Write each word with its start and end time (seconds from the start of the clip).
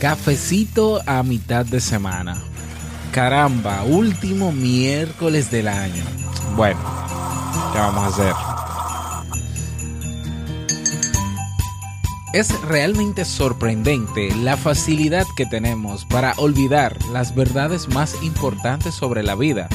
Cafecito 0.00 1.00
a 1.06 1.22
mitad 1.22 1.64
de 1.64 1.80
semana. 1.80 2.36
Caramba, 3.12 3.82
último 3.82 4.52
miércoles 4.52 5.50
del 5.50 5.68
año. 5.68 6.04
Bueno, 6.54 6.78
¿qué 7.72 7.78
vamos 7.78 8.04
a 8.04 8.08
hacer? 8.08 8.34
Es 12.34 12.60
realmente 12.60 13.24
sorprendente 13.24 14.34
la 14.34 14.58
facilidad 14.58 15.24
que 15.34 15.46
tenemos 15.46 16.04
para 16.04 16.34
olvidar 16.36 16.98
las 17.10 17.34
verdades 17.34 17.88
más 17.88 18.22
importantes 18.22 18.94
sobre 18.94 19.22
la 19.22 19.34
vida. 19.34 19.66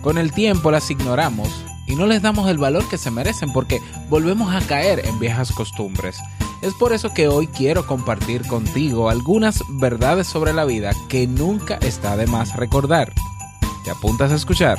Con 0.00 0.16
el 0.16 0.32
tiempo 0.32 0.70
las 0.70 0.90
ignoramos 0.90 1.50
y 1.86 1.96
no 1.96 2.06
les 2.06 2.22
damos 2.22 2.48
el 2.48 2.56
valor 2.56 2.88
que 2.88 2.96
se 2.96 3.10
merecen 3.10 3.52
porque 3.52 3.82
volvemos 4.08 4.54
a 4.54 4.66
caer 4.66 5.04
en 5.04 5.18
viejas 5.18 5.52
costumbres. 5.52 6.16
Es 6.64 6.72
por 6.72 6.94
eso 6.94 7.12
que 7.12 7.28
hoy 7.28 7.46
quiero 7.46 7.86
compartir 7.86 8.46
contigo 8.46 9.10
algunas 9.10 9.62
verdades 9.68 10.26
sobre 10.26 10.54
la 10.54 10.64
vida 10.64 10.92
que 11.10 11.26
nunca 11.26 11.74
está 11.76 12.16
de 12.16 12.26
más 12.26 12.56
recordar. 12.56 13.12
¿Te 13.84 13.90
apuntas 13.90 14.32
a 14.32 14.36
escuchar? 14.36 14.78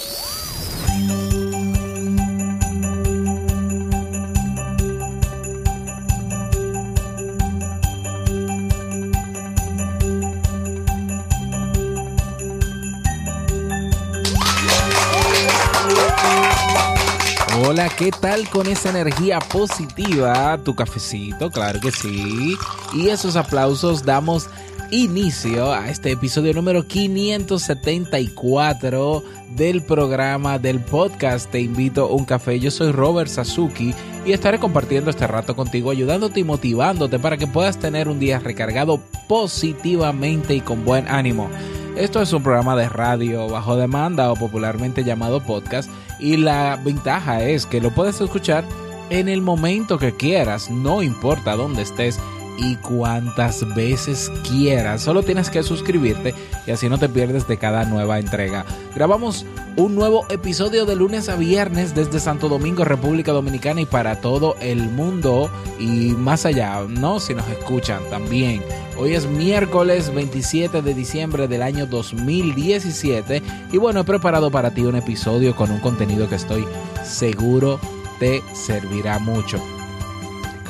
Hola, 17.63 17.89
¿qué 17.95 18.09
tal 18.09 18.49
con 18.49 18.65
esa 18.65 18.89
energía 18.89 19.37
positiva? 19.37 20.57
Tu 20.63 20.73
cafecito, 20.73 21.51
claro 21.51 21.79
que 21.79 21.91
sí. 21.91 22.55
Y 22.91 23.09
esos 23.09 23.35
aplausos 23.35 24.03
damos 24.03 24.49
inicio 24.89 25.71
a 25.71 25.87
este 25.89 26.09
episodio 26.11 26.53
número 26.53 26.87
574 26.87 29.23
del 29.55 29.83
programa 29.83 30.57
del 30.57 30.79
podcast 30.79 31.51
Te 31.51 31.61
invito 31.61 32.05
a 32.05 32.11
un 32.11 32.25
café. 32.25 32.59
Yo 32.59 32.71
soy 32.71 32.91
Robert 32.91 33.29
Sasuki 33.29 33.93
y 34.25 34.31
estaré 34.31 34.57
compartiendo 34.57 35.11
este 35.11 35.27
rato 35.27 35.55
contigo, 35.55 35.91
ayudándote 35.91 36.39
y 36.39 36.43
motivándote 36.43 37.19
para 37.19 37.37
que 37.37 37.45
puedas 37.45 37.77
tener 37.77 38.09
un 38.09 38.19
día 38.19 38.39
recargado 38.39 38.99
positivamente 39.27 40.55
y 40.55 40.61
con 40.61 40.83
buen 40.83 41.07
ánimo. 41.07 41.47
Esto 41.95 42.21
es 42.21 42.33
un 42.33 42.41
programa 42.41 42.75
de 42.75 42.89
radio 42.89 43.47
bajo 43.49 43.75
demanda 43.75 44.31
o 44.31 44.35
popularmente 44.35 45.03
llamado 45.03 45.43
podcast 45.43 45.91
y 46.21 46.37
la 46.37 46.77
ventaja 46.77 47.43
es 47.43 47.65
que 47.65 47.81
lo 47.81 47.91
puedes 47.91 48.21
escuchar 48.21 48.63
en 49.09 49.27
el 49.27 49.41
momento 49.41 49.97
que 49.97 50.15
quieras, 50.15 50.69
no 50.69 51.01
importa 51.01 51.55
dónde 51.55 51.81
estés 51.81 52.19
y 52.57 52.75
cuantas 52.77 53.65
veces 53.75 54.31
quieras. 54.47 55.01
Solo 55.01 55.23
tienes 55.23 55.49
que 55.49 55.63
suscribirte 55.63 56.33
y 56.65 56.71
así 56.71 56.89
no 56.89 56.97
te 56.97 57.09
pierdes 57.09 57.47
de 57.47 57.57
cada 57.57 57.85
nueva 57.85 58.19
entrega. 58.19 58.65
Grabamos 58.95 59.45
un 59.77 59.95
nuevo 59.95 60.25
episodio 60.29 60.85
de 60.85 60.95
lunes 60.95 61.29
a 61.29 61.35
viernes 61.35 61.95
desde 61.95 62.19
Santo 62.19 62.49
Domingo, 62.49 62.83
República 62.83 63.31
Dominicana 63.31 63.81
y 63.81 63.85
para 63.85 64.21
todo 64.21 64.55
el 64.59 64.89
mundo 64.89 65.49
y 65.79 66.11
más 66.11 66.45
allá, 66.45 66.81
¿no? 66.87 67.19
Si 67.19 67.33
nos 67.33 67.47
escuchan 67.49 68.01
también. 68.09 68.61
Hoy 68.97 69.13
es 69.13 69.25
miércoles 69.25 70.13
27 70.13 70.81
de 70.81 70.93
diciembre 70.93 71.47
del 71.47 71.63
año 71.63 71.85
2017 71.85 73.41
y 73.71 73.77
bueno, 73.77 74.01
he 74.01 74.03
preparado 74.03 74.51
para 74.51 74.73
ti 74.73 74.83
un 74.83 74.95
episodio 74.95 75.55
con 75.55 75.71
un 75.71 75.79
contenido 75.79 76.29
que 76.29 76.35
estoy 76.35 76.67
seguro 77.03 77.79
te 78.19 78.43
servirá 78.53 79.17
mucho 79.17 79.59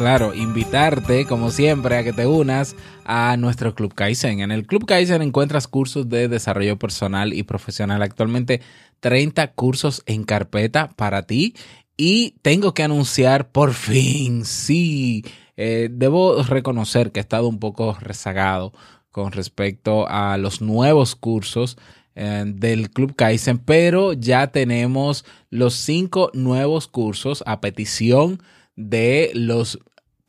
claro, 0.01 0.33
invitarte, 0.33 1.27
como 1.27 1.51
siempre, 1.51 1.95
a 1.95 2.03
que 2.03 2.11
te 2.11 2.25
unas 2.25 2.75
a 3.05 3.37
nuestro 3.37 3.75
Club 3.75 3.93
Kaizen. 3.93 4.39
En 4.39 4.51
el 4.51 4.65
Club 4.65 4.87
Kaizen 4.87 5.21
encuentras 5.21 5.67
cursos 5.67 6.09
de 6.09 6.27
desarrollo 6.27 6.79
personal 6.79 7.33
y 7.33 7.43
profesional. 7.43 8.01
Actualmente 8.01 8.61
30 8.99 9.53
cursos 9.53 10.01
en 10.07 10.23
carpeta 10.23 10.89
para 10.95 11.27
ti. 11.27 11.53
Y 11.97 12.31
tengo 12.41 12.73
que 12.73 12.81
anunciar 12.81 13.51
por 13.51 13.73
fin, 13.75 14.43
sí, 14.43 15.23
eh, 15.55 15.87
debo 15.91 16.41
reconocer 16.41 17.11
que 17.11 17.19
he 17.19 17.21
estado 17.21 17.47
un 17.47 17.59
poco 17.59 17.95
rezagado 17.99 18.73
con 19.11 19.31
respecto 19.31 20.07
a 20.09 20.35
los 20.39 20.61
nuevos 20.61 21.15
cursos 21.15 21.77
eh, 22.15 22.43
del 22.47 22.89
Club 22.89 23.15
Kaizen, 23.15 23.59
pero 23.59 24.13
ya 24.13 24.47
tenemos 24.47 25.25
los 25.51 25.75
cinco 25.75 26.31
nuevos 26.33 26.87
cursos 26.87 27.43
a 27.45 27.61
petición 27.61 28.41
de 28.75 29.31
los 29.33 29.79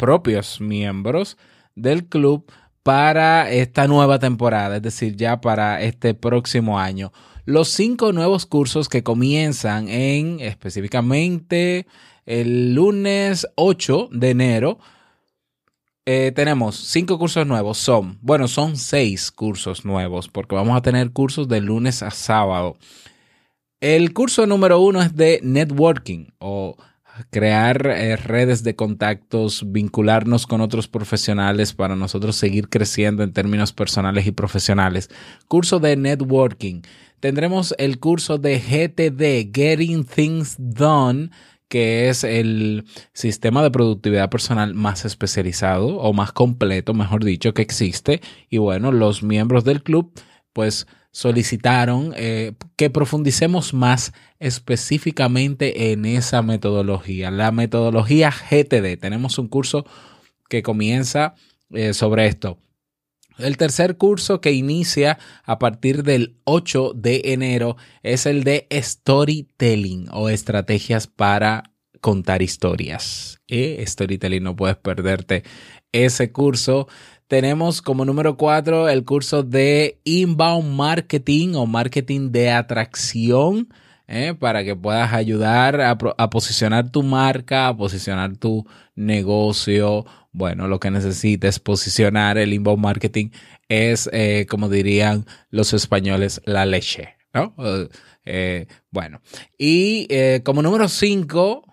propios 0.02 0.60
miembros 0.60 1.38
del 1.76 2.06
club 2.08 2.50
para 2.82 3.48
esta 3.52 3.86
nueva 3.86 4.18
temporada, 4.18 4.78
es 4.78 4.82
decir, 4.82 5.14
ya 5.14 5.40
para 5.40 5.80
este 5.80 6.12
próximo 6.12 6.80
año. 6.80 7.12
Los 7.44 7.68
cinco 7.68 8.12
nuevos 8.12 8.44
cursos 8.44 8.88
que 8.88 9.04
comienzan 9.04 9.86
en 9.86 10.40
específicamente 10.40 11.86
el 12.26 12.74
lunes 12.74 13.46
8 13.54 14.08
de 14.10 14.30
enero. 14.30 14.80
eh, 16.04 16.32
tenemos 16.34 16.74
cinco 16.74 17.16
cursos 17.16 17.46
nuevos. 17.46 17.78
Son, 17.78 18.18
bueno, 18.22 18.48
son 18.48 18.76
seis 18.76 19.30
cursos 19.30 19.84
nuevos 19.84 20.26
porque 20.28 20.56
vamos 20.56 20.76
a 20.76 20.82
tener 20.82 21.12
cursos 21.12 21.46
de 21.46 21.60
lunes 21.60 22.02
a 22.02 22.10
sábado. 22.10 22.76
El 23.80 24.12
curso 24.12 24.48
número 24.48 24.80
uno 24.80 25.00
es 25.00 25.14
de 25.14 25.38
networking 25.44 26.26
o 26.40 26.76
crear 27.30 27.86
eh, 27.86 28.16
redes 28.16 28.62
de 28.62 28.74
contactos, 28.74 29.64
vincularnos 29.70 30.46
con 30.46 30.60
otros 30.60 30.88
profesionales 30.88 31.74
para 31.74 31.96
nosotros 31.96 32.36
seguir 32.36 32.68
creciendo 32.68 33.22
en 33.22 33.32
términos 33.32 33.72
personales 33.72 34.26
y 34.26 34.32
profesionales. 34.32 35.10
Curso 35.48 35.78
de 35.78 35.96
networking. 35.96 36.82
Tendremos 37.20 37.74
el 37.78 38.00
curso 38.00 38.38
de 38.38 38.58
GTD, 38.58 39.54
Getting 39.54 40.04
Things 40.04 40.56
Done, 40.58 41.30
que 41.68 42.08
es 42.08 42.24
el 42.24 42.84
sistema 43.12 43.62
de 43.62 43.70
productividad 43.70 44.28
personal 44.28 44.74
más 44.74 45.04
especializado 45.04 45.98
o 45.98 46.12
más 46.12 46.32
completo, 46.32 46.94
mejor 46.94 47.24
dicho, 47.24 47.54
que 47.54 47.62
existe. 47.62 48.20
Y 48.50 48.58
bueno, 48.58 48.92
los 48.92 49.22
miembros 49.22 49.64
del 49.64 49.82
club, 49.82 50.12
pues 50.52 50.86
solicitaron 51.12 52.14
eh, 52.16 52.54
que 52.76 52.90
profundicemos 52.90 53.74
más 53.74 54.12
específicamente 54.38 55.92
en 55.92 56.04
esa 56.06 56.42
metodología, 56.42 57.30
la 57.30 57.52
metodología 57.52 58.30
GTD. 58.30 58.98
Tenemos 58.98 59.38
un 59.38 59.48
curso 59.48 59.84
que 60.48 60.62
comienza 60.62 61.34
eh, 61.70 61.94
sobre 61.94 62.26
esto. 62.26 62.58
El 63.38 63.56
tercer 63.56 63.96
curso 63.96 64.40
que 64.40 64.52
inicia 64.52 65.18
a 65.44 65.58
partir 65.58 66.02
del 66.02 66.36
8 66.44 66.92
de 66.94 67.22
enero 67.26 67.76
es 68.02 68.26
el 68.26 68.44
de 68.44 68.66
storytelling 68.70 70.08
o 70.12 70.28
estrategias 70.28 71.06
para 71.06 71.72
contar 72.00 72.42
historias. 72.42 73.40
Storytelling, 73.48 74.42
no 74.42 74.56
puedes 74.56 74.76
perderte 74.76 75.44
ese 75.92 76.32
curso. 76.32 76.88
Tenemos 77.32 77.80
como 77.80 78.04
número 78.04 78.36
4 78.36 78.90
el 78.90 79.06
curso 79.06 79.42
de 79.42 79.98
inbound 80.04 80.68
marketing 80.76 81.54
o 81.54 81.64
marketing 81.64 82.30
de 82.30 82.50
atracción. 82.50 83.72
¿eh? 84.06 84.34
para 84.38 84.62
que 84.64 84.76
puedas 84.76 85.14
ayudar 85.14 85.80
a, 85.80 85.96
posicionar 86.28 86.90
tu 86.90 87.02
marca, 87.02 87.68
a 87.68 87.74
posicionar 87.74 88.36
tu 88.36 88.66
negocio. 88.96 90.04
Bueno, 90.32 90.68
lo 90.68 90.78
que 90.78 90.90
necesites 90.90 91.58
posicionar 91.58 92.36
el 92.36 92.52
inbound 92.52 92.82
marketing 92.82 93.30
es, 93.66 94.10
eh, 94.12 94.44
como 94.50 94.68
dirían 94.68 95.24
los 95.48 95.72
españoles, 95.72 96.42
la 96.44 96.66
leche. 96.66 97.16
¿no? 97.32 97.54
Eh, 98.26 98.66
bueno, 98.90 99.22
y 99.56 100.06
como 100.42 100.60
número 100.60 100.86
5 100.86 101.71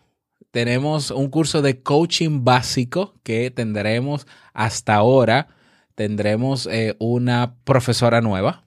tenemos 0.51 1.11
un 1.11 1.29
curso 1.29 1.61
de 1.61 1.81
coaching 1.81 2.43
básico 2.43 3.15
que 3.23 3.51
tendremos 3.51 4.27
hasta 4.53 4.95
ahora. 4.95 5.47
Tendremos 5.95 6.65
eh, 6.67 6.95
una 6.99 7.55
profesora 7.63 8.21
nueva, 8.21 8.65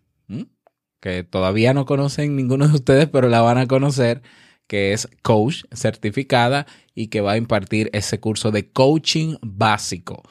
que 1.00 1.24
todavía 1.24 1.74
no 1.74 1.84
conocen 1.84 2.36
ninguno 2.36 2.68
de 2.68 2.74
ustedes, 2.74 3.08
pero 3.08 3.28
la 3.28 3.40
van 3.40 3.58
a 3.58 3.66
conocer, 3.66 4.22
que 4.68 4.92
es 4.92 5.08
coach 5.22 5.64
certificada 5.72 6.66
y 6.94 7.08
que 7.08 7.20
va 7.20 7.32
a 7.32 7.36
impartir 7.36 7.90
ese 7.92 8.20
curso 8.20 8.52
de 8.52 8.70
coaching 8.70 9.36
básico. 9.42 10.22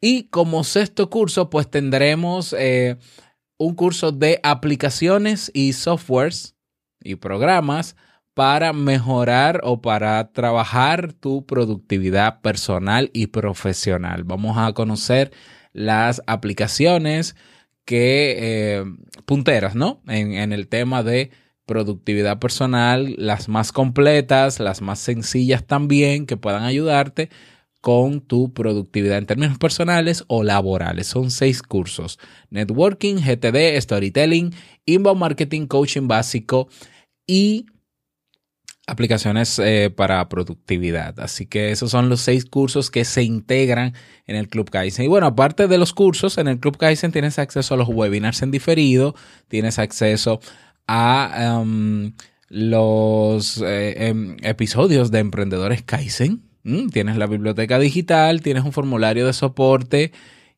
Y 0.00 0.28
como 0.28 0.62
sexto 0.62 1.10
curso, 1.10 1.50
pues 1.50 1.68
tendremos 1.68 2.54
eh, 2.56 2.98
un 3.58 3.74
curso 3.74 4.12
de 4.12 4.38
aplicaciones 4.44 5.50
y 5.52 5.72
softwares 5.72 6.54
y 7.02 7.16
programas 7.16 7.96
para 8.40 8.72
mejorar 8.72 9.60
o 9.64 9.82
para 9.82 10.32
trabajar 10.32 11.12
tu 11.12 11.44
productividad 11.44 12.40
personal 12.40 13.10
y 13.12 13.26
profesional. 13.26 14.24
Vamos 14.24 14.56
a 14.56 14.72
conocer 14.72 15.30
las 15.74 16.22
aplicaciones 16.26 17.36
que 17.84 18.36
eh, 18.38 18.84
punteras, 19.26 19.74
¿no? 19.74 20.00
En, 20.08 20.32
en 20.32 20.54
el 20.54 20.68
tema 20.68 21.02
de 21.02 21.32
productividad 21.66 22.38
personal, 22.38 23.14
las 23.18 23.50
más 23.50 23.72
completas, 23.72 24.58
las 24.58 24.80
más 24.80 25.00
sencillas 25.00 25.66
también, 25.66 26.24
que 26.24 26.38
puedan 26.38 26.62
ayudarte 26.62 27.28
con 27.82 28.22
tu 28.22 28.54
productividad 28.54 29.18
en 29.18 29.26
términos 29.26 29.58
personales 29.58 30.24
o 30.28 30.44
laborales. 30.44 31.08
Son 31.08 31.30
seis 31.30 31.60
cursos. 31.60 32.18
Networking, 32.48 33.16
GTD, 33.16 33.78
Storytelling, 33.78 34.54
Inbound 34.86 35.20
Marketing, 35.20 35.66
Coaching 35.66 36.08
Básico 36.08 36.70
y 37.26 37.66
aplicaciones 38.90 39.58
eh, 39.58 39.92
para 39.94 40.28
productividad. 40.28 41.18
Así 41.20 41.46
que 41.46 41.70
esos 41.70 41.90
son 41.90 42.08
los 42.08 42.20
seis 42.20 42.44
cursos 42.44 42.90
que 42.90 43.04
se 43.04 43.22
integran 43.22 43.94
en 44.26 44.36
el 44.36 44.48
Club 44.48 44.70
Kaizen. 44.70 45.04
Y 45.04 45.08
bueno, 45.08 45.26
aparte 45.26 45.68
de 45.68 45.78
los 45.78 45.92
cursos, 45.92 46.38
en 46.38 46.48
el 46.48 46.58
Club 46.58 46.76
Kaizen 46.76 47.12
tienes 47.12 47.38
acceso 47.38 47.74
a 47.74 47.76
los 47.76 47.88
webinars 47.88 48.42
en 48.42 48.50
diferido, 48.50 49.14
tienes 49.48 49.78
acceso 49.78 50.40
a 50.86 51.60
um, 51.62 52.12
los 52.48 53.62
eh, 53.62 54.08
em, 54.08 54.36
episodios 54.42 55.10
de 55.10 55.20
Emprendedores 55.20 55.82
Kaizen. 55.82 56.42
Mm, 56.64 56.88
tienes 56.88 57.16
la 57.16 57.26
biblioteca 57.26 57.78
digital, 57.78 58.42
tienes 58.42 58.64
un 58.64 58.72
formulario 58.72 59.26
de 59.26 59.32
soporte 59.32 60.12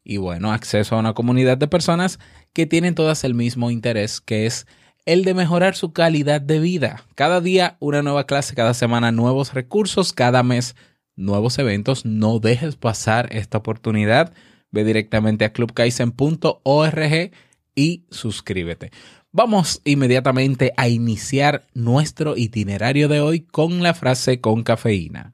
y 0.05 0.17
bueno, 0.17 0.52
acceso 0.52 0.96
a 0.96 0.99
una 0.99 1.12
comunidad 1.12 1.58
de 1.58 1.69
personas 1.69 2.19
que 2.52 2.67
tienen 2.67 2.94
todas 2.94 3.25
el 3.25 3.34
mismo 3.34 3.70
interés, 3.70 4.20
que 4.20 4.46
es 4.46 4.67
el 5.04 5.25
de 5.25 5.34
mejorar 5.34 5.75
su 5.75 5.93
calidad 5.93 6.40
de 6.40 6.60
vida. 6.60 7.04
Cada 7.14 7.40
día 7.40 7.76
una 7.81 8.02
nueva 8.02 8.26
clase, 8.26 8.54
cada 8.54 8.75
semana 8.75 9.12
nuevos 9.12 9.54
recursos, 9.54 10.12
cada 10.12 10.43
mes 10.43 10.76
nuevos 11.16 11.58
eventos. 11.58 12.04
No 12.04 12.38
dejes 12.38 12.76
pasar 12.76 13.28
esta 13.32 13.58
oportunidad. 13.58 14.32
Ve 14.70 14.84
directamente 14.84 15.44
a 15.44 15.52
clubkaizen.org 15.52 17.31
y 17.75 18.04
suscríbete. 18.10 18.90
Vamos 19.32 19.81
inmediatamente 19.84 20.72
a 20.76 20.88
iniciar 20.88 21.66
nuestro 21.72 22.37
itinerario 22.37 23.08
de 23.08 23.20
hoy 23.20 23.40
con 23.40 23.82
la 23.82 23.94
frase 23.94 24.40
con 24.40 24.62
cafeína. 24.62 25.32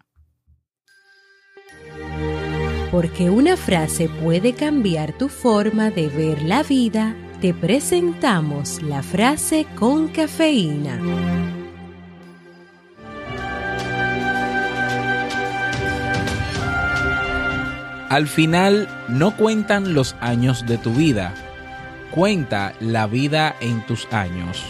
Porque 2.91 3.29
una 3.29 3.57
frase 3.57 4.09
puede 4.09 4.55
cambiar 4.55 5.19
tu 5.19 5.29
forma 5.29 5.91
de 5.91 6.09
ver 6.09 6.43
la 6.43 6.63
vida, 6.63 7.17
te 7.41 7.55
presentamos 7.55 8.83
la 8.83 9.03
frase 9.03 9.67
con 9.77 10.09
cafeína. 10.09 11.01
Al 18.09 18.27
final 18.27 18.89
no 19.09 19.37
cuentan 19.37 19.95
los 19.95 20.17
años 20.21 20.67
de 20.67 20.79
tu 20.79 20.93
vida, 20.93 21.35
cuenta 22.11 22.73
la 22.81 23.07
vida 23.07 23.55
en 23.61 23.87
tus 23.87 24.07
años. 24.13 24.65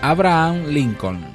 Abraham 0.00 0.68
Lincoln 0.68 1.31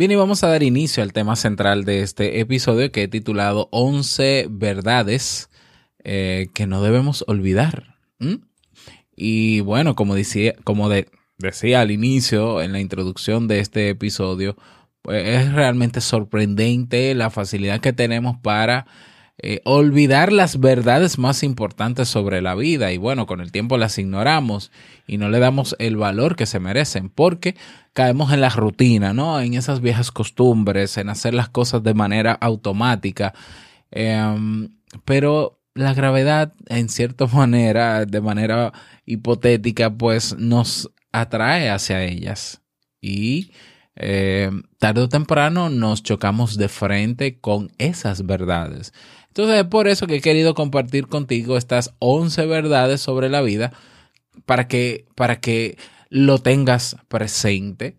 Bien, 0.00 0.12
y 0.12 0.14
vamos 0.14 0.42
a 0.42 0.48
dar 0.48 0.62
inicio 0.62 1.02
al 1.02 1.12
tema 1.12 1.36
central 1.36 1.84
de 1.84 2.00
este 2.00 2.40
episodio 2.40 2.90
que 2.90 3.02
he 3.02 3.08
titulado 3.08 3.68
11 3.70 4.46
verdades 4.48 5.50
eh, 6.04 6.48
que 6.54 6.66
no 6.66 6.82
debemos 6.82 7.22
olvidar. 7.26 7.96
Y 9.14 9.60
bueno, 9.60 9.94
como 9.96 10.14
decía, 10.14 10.54
como 10.64 10.88
de- 10.88 11.10
decía 11.36 11.82
al 11.82 11.90
inicio, 11.90 12.62
en 12.62 12.72
la 12.72 12.80
introducción 12.80 13.46
de 13.46 13.60
este 13.60 13.90
episodio, 13.90 14.56
pues 15.02 15.22
es 15.22 15.52
realmente 15.52 16.00
sorprendente 16.00 17.14
la 17.14 17.28
facilidad 17.28 17.82
que 17.82 17.92
tenemos 17.92 18.38
para 18.38 18.86
eh, 19.42 19.62
olvidar 19.64 20.32
las 20.32 20.60
verdades 20.60 21.18
más 21.18 21.42
importantes 21.42 22.08
sobre 22.08 22.42
la 22.42 22.54
vida. 22.54 22.92
Y 22.92 22.98
bueno, 22.98 23.26
con 23.26 23.40
el 23.40 23.52
tiempo 23.52 23.78
las 23.78 23.98
ignoramos 23.98 24.70
y 25.06 25.16
no 25.16 25.30
le 25.30 25.38
damos 25.38 25.76
el 25.78 25.96
valor 25.96 26.36
que 26.36 26.44
se 26.44 26.60
merecen 26.60 27.08
porque 27.08 27.56
caemos 27.94 28.32
en 28.32 28.42
la 28.42 28.50
rutina, 28.50 29.14
¿no? 29.14 29.40
En 29.40 29.54
esas 29.54 29.80
viejas 29.80 30.10
costumbres, 30.10 30.98
en 30.98 31.08
hacer 31.08 31.32
las 31.32 31.48
cosas 31.48 31.82
de 31.82 31.94
manera 31.94 32.32
automática. 32.32 33.32
Em, 33.90 34.68
pero 35.06 35.60
la 35.74 35.94
gravedad, 35.94 36.52
en 36.66 36.88
cierta 36.90 37.26
manera, 37.32 38.04
de 38.04 38.20
manera 38.20 38.72
hipotética, 39.06 39.90
pues 39.90 40.36
nos 40.36 40.90
atrae 41.12 41.70
hacia 41.70 42.04
ellas. 42.04 42.60
Y 43.00 43.52
eh, 43.96 44.50
tarde 44.78 45.02
o 45.02 45.08
temprano 45.08 45.70
nos 45.70 46.02
chocamos 46.02 46.56
de 46.56 46.68
frente 46.68 47.40
con 47.40 47.70
esas 47.78 48.26
verdades. 48.26 48.92
Entonces 49.30 49.60
es 49.60 49.66
por 49.66 49.86
eso 49.86 50.06
que 50.06 50.16
he 50.16 50.20
querido 50.20 50.54
compartir 50.54 51.06
contigo 51.06 51.56
estas 51.56 51.94
11 52.00 52.46
verdades 52.46 53.00
sobre 53.00 53.28
la 53.28 53.42
vida 53.42 53.72
para 54.44 54.66
que, 54.66 55.06
para 55.14 55.40
que 55.40 55.78
lo 56.08 56.38
tengas 56.38 56.96
presente 57.08 57.96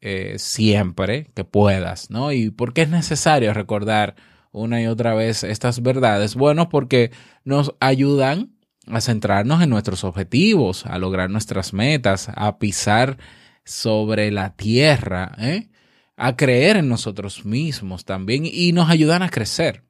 eh, 0.00 0.34
siempre 0.38 1.30
que 1.34 1.44
puedas, 1.44 2.10
¿no? 2.10 2.32
¿Y 2.32 2.50
por 2.50 2.74
qué 2.74 2.82
es 2.82 2.88
necesario 2.88 3.54
recordar 3.54 4.16
una 4.50 4.82
y 4.82 4.86
otra 4.86 5.14
vez 5.14 5.44
estas 5.44 5.80
verdades? 5.80 6.34
Bueno, 6.34 6.68
porque 6.68 7.12
nos 7.44 7.74
ayudan 7.78 8.50
a 8.88 9.00
centrarnos 9.00 9.62
en 9.62 9.70
nuestros 9.70 10.02
objetivos, 10.02 10.86
a 10.86 10.98
lograr 10.98 11.30
nuestras 11.30 11.72
metas, 11.72 12.28
a 12.34 12.58
pisar 12.58 13.16
sobre 13.64 14.32
la 14.32 14.56
tierra, 14.56 15.36
¿eh? 15.38 15.68
a 16.16 16.36
creer 16.36 16.76
en 16.76 16.88
nosotros 16.88 17.44
mismos 17.44 18.04
también 18.04 18.44
y 18.44 18.72
nos 18.72 18.90
ayudan 18.90 19.22
a 19.22 19.30
crecer. 19.30 19.84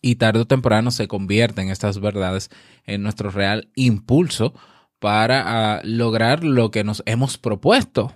Y 0.00 0.16
tarde 0.16 0.40
o 0.40 0.46
temprano 0.46 0.90
se 0.90 1.08
convierten 1.08 1.70
estas 1.70 2.00
verdades 2.00 2.50
en 2.84 3.02
nuestro 3.02 3.30
real 3.30 3.70
impulso 3.74 4.54
para 4.98 5.76
ah, 5.76 5.80
lograr 5.84 6.44
lo 6.44 6.70
que 6.70 6.84
nos 6.84 7.02
hemos 7.06 7.38
propuesto. 7.38 8.14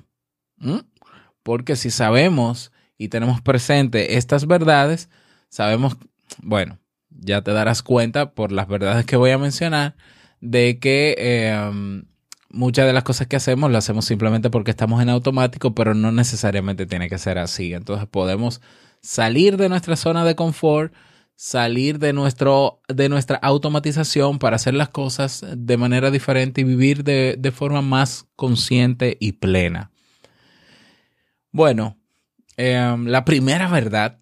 Porque 1.42 1.76
si 1.76 1.90
sabemos 1.90 2.72
y 2.98 3.08
tenemos 3.08 3.40
presente 3.40 4.16
estas 4.16 4.46
verdades, 4.46 5.08
sabemos, 5.48 5.96
bueno, 6.40 6.78
ya 7.10 7.42
te 7.42 7.52
darás 7.52 7.82
cuenta 7.82 8.32
por 8.32 8.52
las 8.52 8.68
verdades 8.68 9.04
que 9.04 9.16
voy 9.16 9.30
a 9.30 9.38
mencionar, 9.38 9.96
de 10.40 10.78
que 10.78 11.14
eh, 11.18 12.02
muchas 12.50 12.86
de 12.86 12.92
las 12.92 13.02
cosas 13.02 13.26
que 13.26 13.36
hacemos 13.36 13.70
las 13.70 13.84
hacemos 13.84 14.04
simplemente 14.04 14.50
porque 14.50 14.70
estamos 14.70 15.02
en 15.02 15.08
automático, 15.08 15.74
pero 15.74 15.94
no 15.94 16.12
necesariamente 16.12 16.86
tiene 16.86 17.08
que 17.08 17.18
ser 17.18 17.38
así. 17.38 17.74
Entonces 17.74 18.06
podemos 18.06 18.60
salir 19.00 19.56
de 19.56 19.68
nuestra 19.68 19.96
zona 19.96 20.24
de 20.24 20.36
confort, 20.36 20.92
salir 21.36 21.98
de, 21.98 22.12
nuestro, 22.12 22.80
de 22.88 23.08
nuestra 23.08 23.36
automatización 23.36 24.38
para 24.38 24.56
hacer 24.56 24.74
las 24.74 24.90
cosas 24.90 25.44
de 25.56 25.76
manera 25.76 26.10
diferente 26.10 26.60
y 26.60 26.64
vivir 26.64 27.04
de, 27.04 27.36
de 27.38 27.50
forma 27.50 27.82
más 27.82 28.26
consciente 28.36 29.16
y 29.20 29.32
plena. 29.32 29.90
Bueno, 31.50 31.98
eh, 32.56 32.96
la 33.04 33.24
primera 33.24 33.68
verdad, 33.68 34.18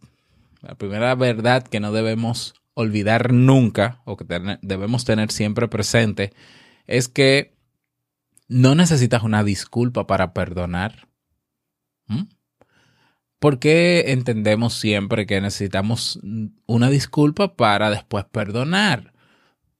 la 0.62 0.74
primera 0.74 1.14
verdad 1.14 1.62
que 1.62 1.80
no 1.80 1.92
debemos 1.92 2.54
olvidar 2.74 3.32
nunca 3.32 4.00
o 4.04 4.16
que 4.16 4.24
debemos 4.62 5.04
tener 5.04 5.30
siempre 5.30 5.68
presente 5.68 6.32
es 6.86 7.08
que 7.08 7.54
no 8.48 8.74
necesitas 8.74 9.22
una 9.22 9.44
disculpa 9.44 10.06
para 10.06 10.32
perdonar. 10.32 11.08
¿Mm? 12.06 12.22
¿Por 13.40 13.58
qué 13.58 14.12
entendemos 14.12 14.74
siempre 14.74 15.26
que 15.26 15.40
necesitamos 15.40 16.20
una 16.66 16.90
disculpa 16.90 17.56
para 17.56 17.88
después 17.88 18.26
perdonar? 18.26 19.14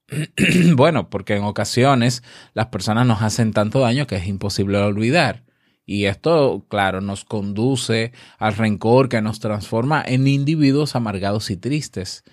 bueno, 0.75 1.11
porque 1.11 1.35
en 1.35 1.43
ocasiones 1.43 2.23
las 2.53 2.67
personas 2.67 3.05
nos 3.05 3.21
hacen 3.21 3.53
tanto 3.53 3.79
daño 3.79 4.07
que 4.07 4.15
es 4.15 4.27
imposible 4.27 4.79
olvidar. 4.79 5.45
Y 5.85 6.05
esto, 6.05 6.65
claro, 6.69 7.01
nos 7.01 7.23
conduce 7.23 8.13
al 8.39 8.55
rencor 8.55 9.09
que 9.09 9.21
nos 9.21 9.39
transforma 9.39 10.03
en 10.05 10.27
individuos 10.27 10.95
amargados 10.95 11.51
y 11.51 11.57
tristes. 11.57 12.23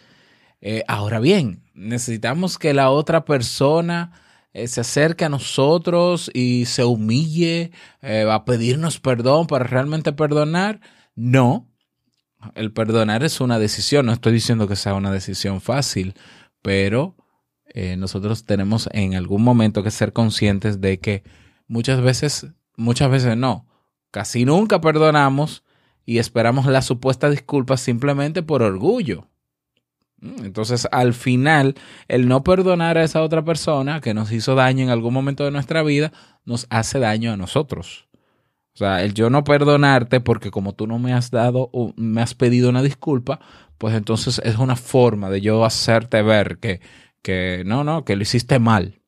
Eh, 0.63 0.83
ahora 0.89 1.21
bien, 1.21 1.63
necesitamos 1.75 2.59
que 2.59 2.73
la 2.73 2.89
otra 2.91 3.27
persona 3.27 4.13
eh, 4.55 4.67
se 4.67 4.81
acerque 4.81 5.27
a 5.27 5.29
nosotros 5.29 6.31
y 6.33 6.65
se 6.65 6.85
humille, 6.85 7.71
eh, 8.01 8.27
a 8.31 8.45
pedirnos 8.47 8.99
perdón 8.99 9.47
para 9.47 9.65
realmente 9.65 10.13
perdonar. 10.13 10.81
No, 11.21 11.67
el 12.55 12.73
perdonar 12.73 13.25
es 13.25 13.41
una 13.41 13.59
decisión, 13.59 14.07
no 14.07 14.13
estoy 14.13 14.33
diciendo 14.33 14.69
que 14.69 14.77
sea 14.77 14.95
una 14.95 15.11
decisión 15.11 15.61
fácil, 15.61 16.15
pero 16.63 17.17
eh, 17.75 17.97
nosotros 17.97 18.45
tenemos 18.45 18.89
en 18.93 19.17
algún 19.17 19.43
momento 19.43 19.83
que 19.83 19.91
ser 19.91 20.13
conscientes 20.13 20.81
de 20.81 21.01
que 21.01 21.25
muchas 21.67 22.01
veces, 22.01 22.47
muchas 22.77 23.11
veces 23.11 23.37
no, 23.37 23.67
casi 24.13 24.45
nunca 24.45 24.81
perdonamos 24.81 25.65
y 26.07 26.19
esperamos 26.19 26.67
la 26.67 26.83
supuesta 26.83 27.29
disculpa 27.29 27.77
simplemente 27.79 28.45
por 28.45 28.63
orgullo. 28.63 29.27
Mm, 30.21 30.45
Entonces, 30.45 30.87
al 30.93 31.15
final, 31.15 31.75
el 32.07 32.29
no 32.29 32.45
perdonar 32.45 32.97
a 32.97 33.03
esa 33.03 33.23
otra 33.23 33.45
persona 33.45 34.01
que 34.01 34.15
nos 34.15 34.31
hizo 34.31 34.55
daño 34.55 34.85
en 34.85 34.91
algún 34.91 35.15
momento 35.15 35.45
de 35.45 35.51
nuestra 35.51 35.83
vida, 35.83 36.13
nos 36.45 36.69
hace 36.71 37.01
daño 37.01 37.33
a 37.33 37.37
nosotros. 37.37 38.08
O 38.79 38.85
sea, 38.87 39.03
el 39.03 39.13
yo 39.13 39.29
no 39.29 39.43
perdonarte 39.43 40.21
porque 40.21 40.53
como 40.53 40.73
tú 40.73 40.87
no 40.87 41.01
me 41.01 41.13
has 41.13 41.33
dado 41.33 41.69
o 41.73 41.93
me 41.97 42.23
has 42.23 42.37
pedido 42.37 42.69
una 42.69 42.81
disculpa, 42.81 43.41
pues 43.77 43.93
entonces 43.97 44.41
es 44.45 44.57
una 44.57 44.77
forma 44.77 45.31
de 45.31 45.41
yo 45.41 45.65
hacerte 45.65 46.23
ver 46.23 46.59
que, 46.59 46.81
que 47.21 47.65
no, 47.67 47.83
no, 47.83 48.05
que 48.05 48.15
lo 48.15 48.23
hiciste 48.23 48.61
mal. 48.61 49.01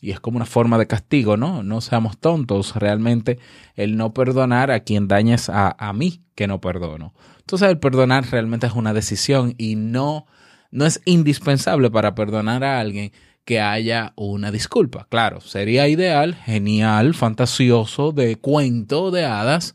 Y 0.00 0.12
es 0.12 0.20
como 0.20 0.36
una 0.36 0.46
forma 0.46 0.78
de 0.78 0.86
castigo, 0.86 1.36
¿no? 1.36 1.64
No 1.64 1.80
seamos 1.80 2.18
tontos. 2.18 2.76
Realmente 2.76 3.40
el 3.74 3.96
no 3.96 4.14
perdonar 4.14 4.70
a 4.70 4.84
quien 4.84 5.08
dañes 5.08 5.48
a, 5.48 5.74
a 5.76 5.92
mí 5.92 6.22
que 6.36 6.46
no 6.46 6.60
perdono. 6.60 7.12
Entonces 7.40 7.68
el 7.70 7.80
perdonar 7.80 8.24
realmente 8.30 8.68
es 8.68 8.74
una 8.74 8.92
decisión 8.92 9.52
y 9.58 9.74
no, 9.74 10.26
no 10.70 10.86
es 10.86 11.00
indispensable 11.06 11.90
para 11.90 12.14
perdonar 12.14 12.62
a 12.62 12.78
alguien 12.78 13.10
que 13.48 13.62
haya 13.62 14.12
una 14.14 14.50
disculpa. 14.50 15.06
Claro, 15.08 15.40
sería 15.40 15.88
ideal, 15.88 16.34
genial, 16.34 17.14
fantasioso, 17.14 18.12
de 18.12 18.36
cuento 18.36 19.10
de 19.10 19.24
hadas, 19.24 19.74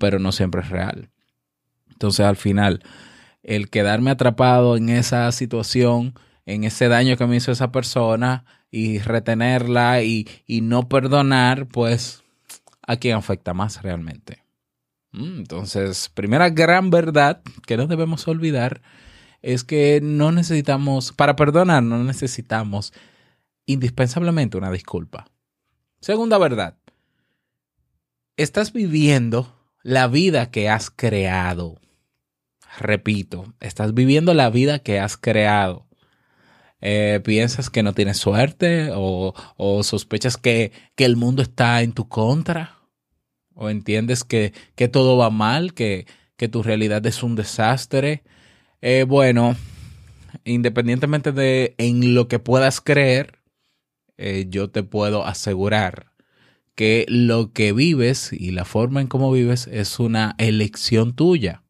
pero 0.00 0.18
no 0.18 0.32
siempre 0.32 0.62
es 0.62 0.68
real. 0.68 1.08
Entonces 1.92 2.26
al 2.26 2.34
final, 2.34 2.82
el 3.44 3.70
quedarme 3.70 4.10
atrapado 4.10 4.76
en 4.76 4.88
esa 4.88 5.30
situación, 5.30 6.14
en 6.44 6.64
ese 6.64 6.88
daño 6.88 7.16
que 7.16 7.24
me 7.28 7.36
hizo 7.36 7.52
esa 7.52 7.70
persona 7.70 8.44
y 8.72 8.98
retenerla 8.98 10.02
y, 10.02 10.28
y 10.44 10.62
no 10.62 10.88
perdonar, 10.88 11.68
pues 11.68 12.24
a 12.84 12.96
quién 12.96 13.14
afecta 13.16 13.54
más 13.54 13.80
realmente. 13.82 14.42
Mm, 15.12 15.36
Entonces, 15.38 16.10
primera 16.12 16.50
gran 16.50 16.90
verdad 16.90 17.42
que 17.64 17.76
no 17.76 17.86
debemos 17.86 18.26
olvidar 18.26 18.82
es 19.42 19.64
que 19.64 20.00
no 20.02 20.32
necesitamos, 20.32 21.12
para 21.12 21.36
perdonar, 21.36 21.82
no 21.82 22.02
necesitamos 22.04 22.92
indispensablemente 23.66 24.56
una 24.56 24.70
disculpa. 24.70 25.26
Segunda 26.00 26.38
verdad, 26.38 26.76
estás 28.36 28.72
viviendo 28.72 29.54
la 29.82 30.08
vida 30.08 30.50
que 30.50 30.68
has 30.68 30.90
creado. 30.90 31.80
Repito, 32.78 33.52
estás 33.60 33.94
viviendo 33.94 34.34
la 34.34 34.50
vida 34.50 34.78
que 34.78 34.98
has 34.98 35.16
creado. 35.16 35.86
Eh, 36.80 37.20
piensas 37.22 37.70
que 37.70 37.84
no 37.84 37.92
tienes 37.92 38.18
suerte 38.18 38.90
o, 38.92 39.34
o 39.56 39.82
sospechas 39.84 40.36
que, 40.36 40.72
que, 40.96 41.04
el 41.04 41.14
mundo 41.14 41.40
está 41.42 41.80
en 41.82 41.92
tu 41.92 42.08
contra 42.08 42.78
o 43.54 43.70
entiendes 43.70 44.24
que, 44.24 44.52
que 44.74 44.88
todo 44.88 45.16
va 45.16 45.30
mal, 45.30 45.74
que, 45.74 46.06
que, 46.36 46.48
tu 46.48 46.64
realidad 46.64 47.06
es 47.06 47.22
un 47.22 47.36
desastre. 47.36 48.24
Eh, 48.82 49.04
bueno, 49.04 49.54
independientemente 50.44 51.30
de 51.30 51.76
en 51.78 52.14
lo 52.14 52.26
que 52.26 52.40
puedas 52.40 52.80
creer, 52.80 53.38
eh, 54.18 54.46
yo 54.48 54.70
te 54.70 54.82
puedo 54.82 55.24
asegurar 55.24 56.12
que 56.74 57.06
lo 57.08 57.52
que 57.52 57.72
vives 57.72 58.32
y 58.32 58.50
la 58.50 58.64
forma 58.64 59.00
en 59.00 59.06
cómo 59.06 59.30
vives 59.30 59.68
es 59.68 60.00
una 60.00 60.34
elección 60.38 61.14
tuya. 61.14 61.62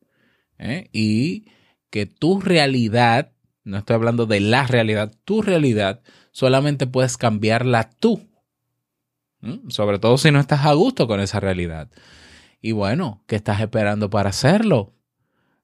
¿eh? 0.59 0.89
Y 0.93 1.45
que 1.91 2.07
tu 2.07 2.41
realidad, 2.41 3.33
no 3.63 3.77
estoy 3.77 3.95
hablando 3.95 4.25
de 4.25 4.41
la 4.41 4.67
realidad, 4.67 5.15
tu 5.27 5.43
realidad 5.43 6.01
solamente 6.31 6.87
puedes 6.87 7.19
cambiarla 7.19 7.91
tú. 7.91 8.27
Sobre 9.69 9.99
todo 9.99 10.17
si 10.19 10.31
no 10.31 10.39
estás 10.39 10.65
a 10.65 10.73
gusto 10.73 11.09
con 11.09 11.21
esa 11.21 11.41
realidad. 11.41 11.91
Y 12.63 12.73
bueno, 12.73 13.25
¿qué 13.27 13.35
estás 13.37 13.61
esperando 13.61 14.09
para 14.09 14.31
hacerlo? 14.31 14.95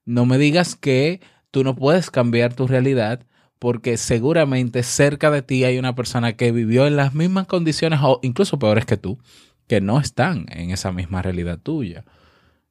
No 0.03 0.25
me 0.25 0.37
digas 0.37 0.75
que 0.75 1.21
tú 1.51 1.63
no 1.63 1.75
puedes 1.75 2.11
cambiar 2.11 2.53
tu 2.53 2.67
realidad 2.67 3.25
porque 3.59 3.97
seguramente 3.97 4.83
cerca 4.83 5.31
de 5.31 5.41
ti 5.41 5.65
hay 5.65 5.77
una 5.77 5.95
persona 5.95 6.33
que 6.33 6.51
vivió 6.51 6.87
en 6.87 6.95
las 6.95 7.13
mismas 7.13 7.45
condiciones 7.47 7.99
o 8.01 8.19
incluso 8.23 8.57
peores 8.57 8.85
que 8.85 8.97
tú, 8.97 9.19
que 9.67 9.81
no 9.81 9.99
están 9.99 10.45
en 10.49 10.71
esa 10.71 10.91
misma 10.91 11.21
realidad 11.21 11.59
tuya. 11.59 12.05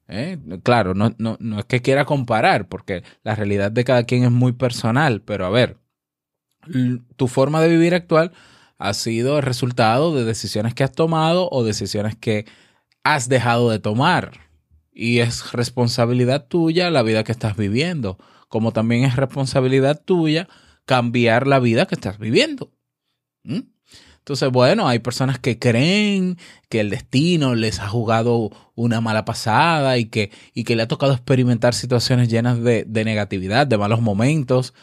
¿Eh? 0.07 0.39
Claro, 0.63 0.95
no, 0.95 1.13
no, 1.19 1.37
no 1.39 1.59
es 1.59 1.65
que 1.65 1.83
quiera 1.83 2.05
comparar, 2.05 2.67
porque 2.67 3.03
la 3.23 3.35
realidad 3.35 3.71
de 3.71 3.83
cada 3.83 4.03
quien 4.05 4.23
es 4.23 4.31
muy 4.31 4.53
personal, 4.53 5.21
pero 5.21 5.45
a 5.45 5.51
ver, 5.51 5.77
tu 7.15 7.27
forma 7.27 7.61
de 7.61 7.69
vivir 7.69 7.93
actual 7.93 8.31
ha 8.79 8.93
sido 8.95 9.37
el 9.37 9.43
resultado 9.43 10.15
de 10.15 10.23
decisiones 10.23 10.73
que 10.73 10.83
has 10.83 10.93
tomado 10.93 11.47
o 11.51 11.63
decisiones 11.63 12.15
que 12.15 12.45
has 13.03 13.29
dejado 13.29 13.69
de 13.69 13.79
tomar. 13.79 14.31
Y 14.91 15.19
es 15.19 15.51
responsabilidad 15.51 16.47
tuya 16.47 16.89
la 16.89 17.03
vida 17.03 17.23
que 17.23 17.31
estás 17.31 17.55
viviendo, 17.55 18.17
como 18.49 18.73
también 18.73 19.05
es 19.05 19.15
responsabilidad 19.15 20.01
tuya 20.03 20.49
cambiar 20.85 21.47
la 21.47 21.59
vida 21.59 21.85
que 21.85 21.95
estás 21.95 22.19
viviendo. 22.19 22.71
¿Mm? 23.43 23.61
Entonces, 24.17 24.51
bueno, 24.51 24.87
hay 24.87 24.99
personas 24.99 25.39
que 25.39 25.57
creen 25.57 26.37
que 26.69 26.81
el 26.81 26.91
destino 26.91 27.55
les 27.55 27.79
ha 27.79 27.87
jugado 27.87 28.51
una 28.75 29.01
mala 29.01 29.25
pasada 29.25 29.97
y 29.97 30.05
que, 30.05 30.31
y 30.53 30.65
que 30.65 30.75
le 30.75 30.83
ha 30.83 30.87
tocado 30.87 31.13
experimentar 31.13 31.73
situaciones 31.73 32.29
llenas 32.29 32.61
de, 32.61 32.83
de 32.85 33.05
negatividad, 33.05 33.65
de 33.65 33.77
malos 33.77 34.01
momentos. 34.01 34.75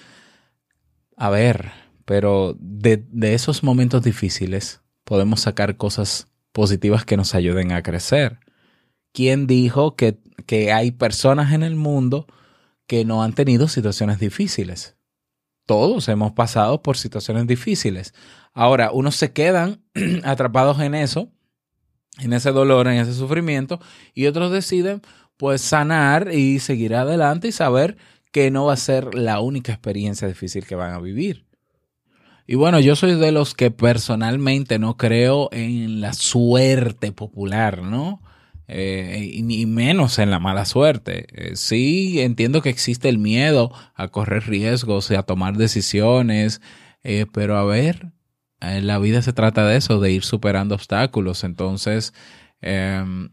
A 1.17 1.31
ver, 1.31 1.71
pero 2.05 2.57
de, 2.59 3.05
de, 3.09 3.35
esos 3.35 3.63
momentos 3.63 4.03
difíciles 4.03 4.81
podemos 5.05 5.43
sacar 5.43 5.77
cosas 5.77 6.29
positivas 6.53 7.05
que 7.05 7.17
nos 7.17 7.35
ayuden 7.35 7.71
a 7.71 7.85
crecer. 7.85 8.41
¿Quién 9.13 9.47
dijo 9.47 9.95
que, 9.95 10.19
que 10.47 10.73
hay 10.73 10.91
personas 10.91 11.53
en 11.53 11.63
el 11.63 11.77
mundo 11.77 12.27
que 12.87 13.05
no 13.05 13.23
han 13.23 13.35
tenido 13.35 13.69
situaciones 13.69 14.19
difíciles? 14.19 14.97
Todos 15.66 16.09
hemos 16.09 16.33
pasado 16.33 16.83
por 16.83 16.97
situaciones 16.97 17.47
difíciles. 17.47 18.14
Ahora, 18.52 18.93
unos 18.93 19.16
se 19.16 19.33
quedan 19.33 19.83
atrapados 20.25 20.81
en 20.81 20.95
eso, 20.95 21.33
en 22.19 22.33
ese 22.33 22.52
dolor, 22.52 22.87
en 22.87 22.99
ese 22.99 23.14
sufrimiento, 23.14 23.81
y 24.14 24.26
otros 24.26 24.52
deciden 24.52 25.02
pues 25.37 25.61
sanar 25.61 26.33
y 26.33 26.61
seguir 26.61 26.95
adelante 26.95 27.49
y 27.49 27.52
saber 27.52 27.97
que 28.33 28.50
no 28.50 28.66
va 28.66 28.75
a 28.75 28.78
ser 28.78 29.14
la 29.14 29.40
única 29.40 29.73
experiencia 29.73 30.28
difícil 30.28 30.66
que 30.66 30.75
van 30.75 30.93
a 30.93 31.00
vivir. 31.00 31.47
Y 32.47 32.55
bueno, 32.55 32.78
yo 32.78 32.95
soy 32.95 33.14
de 33.14 33.33
los 33.33 33.55
que 33.55 33.71
personalmente 33.71 34.78
no 34.78 34.97
creo 34.97 35.49
en 35.52 36.00
la 36.00 36.12
suerte 36.12 37.11
popular, 37.12 37.83
¿no? 37.83 38.23
Eh, 38.69 39.31
y 39.33 39.67
menos 39.67 40.19
en 40.19 40.31
la 40.31 40.41
mala 40.41 40.65
suerte. 40.65 41.27
Eh, 41.33 41.57
sí 41.57 42.21
entiendo 42.21 42.63
que 42.63 42.71
existe 42.71 43.09
el 43.09 43.19
miedo 43.19 43.73
a 43.95 44.09
correr 44.09 44.49
riesgos 44.49 45.11
y 45.11 45.15
a 45.15 45.23
tomar 45.23 45.57
decisiones, 45.57 46.61
eh, 47.05 47.27
pero 47.33 47.57
a 47.57 47.65
ver, 47.65 48.13
en 48.61 48.87
la 48.87 48.99
vida 48.99 49.23
se 49.23 49.33
trata 49.33 49.67
de 49.67 49.77
eso, 49.77 50.01
de 50.01 50.11
ir 50.13 50.25
superando 50.25 50.75
obstáculos. 50.75 51.45
Entonces, 51.45 52.13
em, 52.61 53.31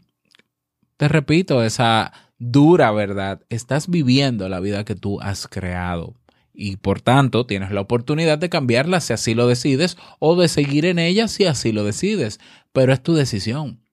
te 0.96 1.08
repito, 1.08 1.64
esa 1.64 2.12
dura 2.38 2.92
verdad, 2.92 3.40
estás 3.48 3.88
viviendo 3.88 4.48
la 4.48 4.60
vida 4.60 4.84
que 4.84 4.94
tú 4.94 5.20
has 5.20 5.48
creado 5.48 6.14
y 6.52 6.76
por 6.76 7.00
tanto 7.00 7.46
tienes 7.46 7.72
la 7.72 7.80
oportunidad 7.80 8.38
de 8.38 8.48
cambiarla 8.48 9.00
si 9.00 9.12
así 9.12 9.34
lo 9.34 9.48
decides 9.48 9.96
o 10.20 10.36
de 10.36 10.48
seguir 10.48 10.86
en 10.86 11.00
ella 11.00 11.26
si 11.26 11.46
así 11.46 11.72
lo 11.72 11.84
decides, 11.84 12.38
pero 12.72 12.92
es 12.92 13.02
tu 13.02 13.14
decisión, 13.14 13.83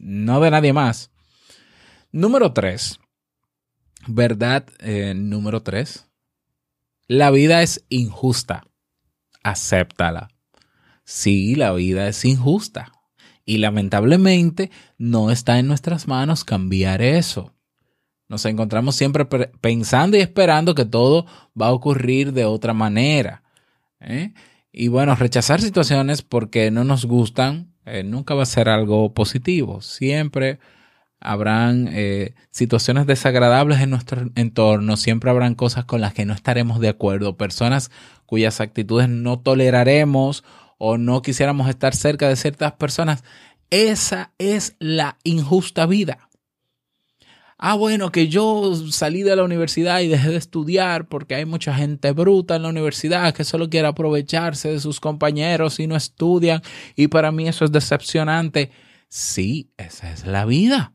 no 0.00 0.40
de 0.40 0.50
nadie 0.50 0.72
más. 0.72 1.10
Número 2.10 2.52
tres, 2.52 2.98
verdad 4.06 4.66
eh, 4.80 5.14
número 5.14 5.62
tres, 5.62 6.08
la 7.06 7.30
vida 7.30 7.62
es 7.62 7.84
injusta, 7.88 8.66
acéptala. 9.42 10.30
Sí, 11.04 11.54
la 11.54 11.72
vida 11.72 12.08
es 12.08 12.24
injusta 12.24 12.92
y 13.44 13.58
lamentablemente 13.58 14.70
no 14.96 15.30
está 15.30 15.58
en 15.58 15.66
nuestras 15.66 16.08
manos 16.08 16.44
cambiar 16.44 17.02
eso. 17.02 17.52
Nos 18.28 18.44
encontramos 18.44 18.94
siempre 18.94 19.24
pensando 19.24 20.16
y 20.16 20.20
esperando 20.20 20.76
que 20.76 20.84
todo 20.84 21.26
va 21.60 21.66
a 21.66 21.72
ocurrir 21.72 22.32
de 22.32 22.44
otra 22.44 22.74
manera. 22.74 23.42
¿eh? 23.98 24.34
Y 24.72 24.86
bueno, 24.86 25.16
rechazar 25.16 25.60
situaciones 25.60 26.22
porque 26.22 26.70
no 26.70 26.84
nos 26.84 27.06
gustan 27.06 27.69
eh, 27.92 28.04
nunca 28.04 28.34
va 28.34 28.44
a 28.44 28.46
ser 28.46 28.68
algo 28.68 29.14
positivo. 29.14 29.80
Siempre 29.80 30.58
habrán 31.20 31.88
eh, 31.92 32.34
situaciones 32.50 33.06
desagradables 33.06 33.80
en 33.80 33.90
nuestro 33.90 34.30
entorno, 34.36 34.96
siempre 34.96 35.30
habrán 35.30 35.54
cosas 35.54 35.84
con 35.84 36.00
las 36.00 36.14
que 36.14 36.24
no 36.24 36.32
estaremos 36.32 36.80
de 36.80 36.88
acuerdo, 36.88 37.36
personas 37.36 37.90
cuyas 38.24 38.60
actitudes 38.60 39.08
no 39.08 39.38
toleraremos 39.38 40.44
o 40.78 40.96
no 40.96 41.20
quisiéramos 41.20 41.68
estar 41.68 41.94
cerca 41.94 42.28
de 42.28 42.36
ciertas 42.36 42.72
personas. 42.72 43.22
Esa 43.70 44.32
es 44.38 44.76
la 44.78 45.18
injusta 45.24 45.84
vida. 45.86 46.29
Ah, 47.62 47.74
bueno, 47.74 48.10
que 48.10 48.28
yo 48.28 48.74
salí 48.90 49.22
de 49.22 49.36
la 49.36 49.44
universidad 49.44 50.00
y 50.00 50.08
dejé 50.08 50.30
de 50.30 50.38
estudiar 50.38 51.08
porque 51.08 51.34
hay 51.34 51.44
mucha 51.44 51.74
gente 51.74 52.12
bruta 52.12 52.56
en 52.56 52.62
la 52.62 52.70
universidad 52.70 53.34
que 53.34 53.44
solo 53.44 53.68
quiere 53.68 53.86
aprovecharse 53.86 54.72
de 54.72 54.80
sus 54.80 54.98
compañeros 54.98 55.78
y 55.78 55.86
no 55.86 55.94
estudian. 55.94 56.62
Y 56.96 57.08
para 57.08 57.32
mí 57.32 57.46
eso 57.48 57.66
es 57.66 57.72
decepcionante. 57.72 58.70
Sí, 59.08 59.72
esa 59.76 60.10
es 60.10 60.26
la 60.26 60.46
vida. 60.46 60.94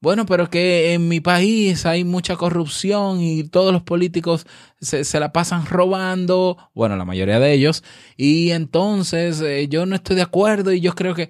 Bueno, 0.00 0.24
pero 0.24 0.48
que 0.48 0.94
en 0.94 1.08
mi 1.08 1.20
país 1.20 1.84
hay 1.84 2.04
mucha 2.04 2.36
corrupción 2.36 3.20
y 3.20 3.44
todos 3.44 3.70
los 3.70 3.82
políticos 3.82 4.46
se, 4.80 5.04
se 5.04 5.20
la 5.20 5.30
pasan 5.30 5.66
robando, 5.66 6.56
bueno, 6.72 6.96
la 6.96 7.04
mayoría 7.04 7.38
de 7.38 7.52
ellos, 7.52 7.84
y 8.16 8.52
entonces 8.52 9.42
eh, 9.42 9.68
yo 9.68 9.84
no 9.84 9.94
estoy 9.94 10.16
de 10.16 10.22
acuerdo 10.22 10.72
y 10.72 10.80
yo 10.80 10.94
creo 10.94 11.14
que 11.14 11.28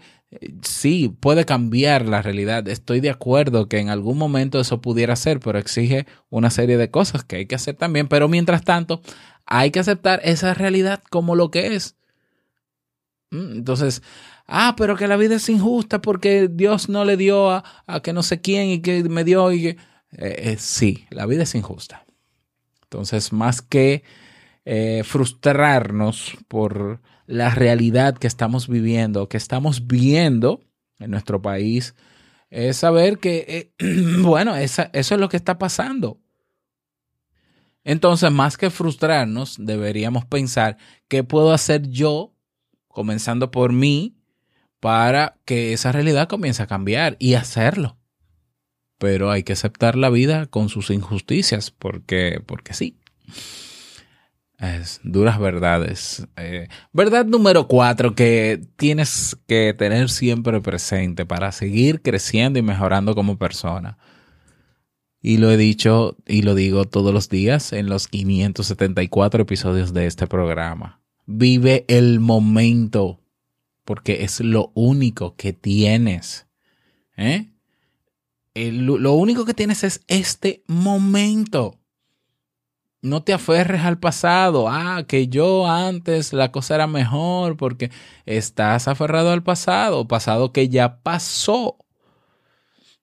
sí, 0.62 1.14
puede 1.20 1.44
cambiar 1.44 2.06
la 2.06 2.22
realidad. 2.22 2.68
Estoy 2.68 3.00
de 3.00 3.10
acuerdo 3.10 3.68
que 3.68 3.78
en 3.78 3.88
algún 3.88 4.18
momento 4.18 4.60
eso 4.60 4.80
pudiera 4.80 5.16
ser, 5.16 5.40
pero 5.40 5.58
exige 5.58 6.06
una 6.28 6.50
serie 6.50 6.76
de 6.76 6.90
cosas 6.90 7.24
que 7.24 7.36
hay 7.36 7.46
que 7.46 7.56
hacer 7.56 7.76
también. 7.76 8.08
Pero 8.08 8.28
mientras 8.28 8.64
tanto, 8.64 9.02
hay 9.46 9.70
que 9.70 9.80
aceptar 9.80 10.20
esa 10.24 10.54
realidad 10.54 11.02
como 11.10 11.34
lo 11.34 11.50
que 11.50 11.74
es. 11.74 11.96
Mm, 13.30 13.52
Entonces, 13.58 14.02
ah, 14.46 14.74
pero 14.76 14.96
que 14.96 15.08
la 15.08 15.16
vida 15.16 15.36
es 15.36 15.48
injusta 15.48 16.00
porque 16.00 16.48
Dios 16.48 16.88
no 16.88 17.04
le 17.04 17.16
dio 17.16 17.50
a, 17.50 17.64
a 17.86 18.00
que 18.00 18.12
no 18.12 18.22
sé 18.22 18.40
quién 18.40 18.68
y 18.68 18.80
que 18.80 19.04
me 19.04 19.24
dio 19.24 19.52
y. 19.52 19.68
Eh, 19.68 19.76
eh, 20.12 20.56
sí, 20.58 21.06
la 21.10 21.26
vida 21.26 21.44
es 21.44 21.54
injusta. 21.54 22.04
Entonces, 22.84 23.32
más 23.32 23.62
que 23.62 24.02
eh, 24.64 25.02
frustrarnos 25.04 26.36
por 26.48 27.00
la 27.26 27.50
realidad 27.50 28.18
que 28.18 28.26
estamos 28.26 28.68
viviendo, 28.68 29.28
que 29.28 29.36
estamos 29.36 29.86
viendo 29.86 30.60
en 30.98 31.10
nuestro 31.10 31.40
país, 31.40 31.94
es 32.50 32.78
saber 32.78 33.18
que, 33.18 33.72
eh, 33.78 33.84
bueno, 34.22 34.56
eso 34.56 34.84
es 34.92 35.10
lo 35.12 35.28
que 35.28 35.36
está 35.36 35.58
pasando. 35.58 36.18
Entonces, 37.84 38.30
más 38.30 38.56
que 38.56 38.70
frustrarnos, 38.70 39.56
deberíamos 39.58 40.24
pensar 40.26 40.76
qué 41.08 41.24
puedo 41.24 41.52
hacer 41.52 41.88
yo, 41.88 42.34
comenzando 42.88 43.50
por 43.50 43.72
mí, 43.72 44.16
para 44.80 45.38
que 45.44 45.72
esa 45.72 45.92
realidad 45.92 46.28
comience 46.28 46.62
a 46.62 46.66
cambiar 46.66 47.16
y 47.18 47.34
hacerlo. 47.34 47.98
Pero 48.98 49.30
hay 49.30 49.44
que 49.44 49.54
aceptar 49.54 49.96
la 49.96 50.10
vida 50.10 50.46
con 50.46 50.68
sus 50.68 50.90
injusticias, 50.90 51.70
porque, 51.70 52.42
porque 52.44 52.74
sí. 52.74 52.98
Es 54.60 55.00
duras 55.02 55.38
verdades. 55.38 56.26
Eh, 56.36 56.68
verdad 56.92 57.24
número 57.24 57.66
cuatro 57.66 58.14
que 58.14 58.60
tienes 58.76 59.36
que 59.46 59.74
tener 59.76 60.10
siempre 60.10 60.60
presente 60.60 61.24
para 61.24 61.50
seguir 61.50 62.02
creciendo 62.02 62.58
y 62.58 62.62
mejorando 62.62 63.14
como 63.14 63.38
persona. 63.38 63.96
Y 65.22 65.38
lo 65.38 65.50
he 65.50 65.56
dicho 65.56 66.16
y 66.26 66.42
lo 66.42 66.54
digo 66.54 66.84
todos 66.84 67.12
los 67.12 67.30
días 67.30 67.72
en 67.72 67.88
los 67.88 68.06
574 68.08 69.42
episodios 69.42 69.94
de 69.94 70.06
este 70.06 70.26
programa. 70.26 71.00
Vive 71.24 71.86
el 71.88 72.20
momento, 72.20 73.20
porque 73.86 74.24
es 74.24 74.40
lo 74.40 74.72
único 74.74 75.36
que 75.36 75.54
tienes. 75.54 76.48
¿Eh? 77.16 77.50
Lo 78.54 79.12
único 79.14 79.46
que 79.46 79.54
tienes 79.54 79.84
es 79.84 80.02
este 80.06 80.64
momento. 80.66 81.79
No 83.02 83.22
te 83.22 83.32
aferres 83.32 83.82
al 83.82 83.98
pasado. 83.98 84.68
Ah, 84.68 85.04
que 85.08 85.28
yo 85.28 85.66
antes 85.66 86.32
la 86.32 86.52
cosa 86.52 86.74
era 86.74 86.86
mejor 86.86 87.56
porque 87.56 87.90
estás 88.26 88.88
aferrado 88.88 89.30
al 89.30 89.42
pasado, 89.42 90.06
pasado 90.06 90.52
que 90.52 90.68
ya 90.68 91.02
pasó. 91.02 91.78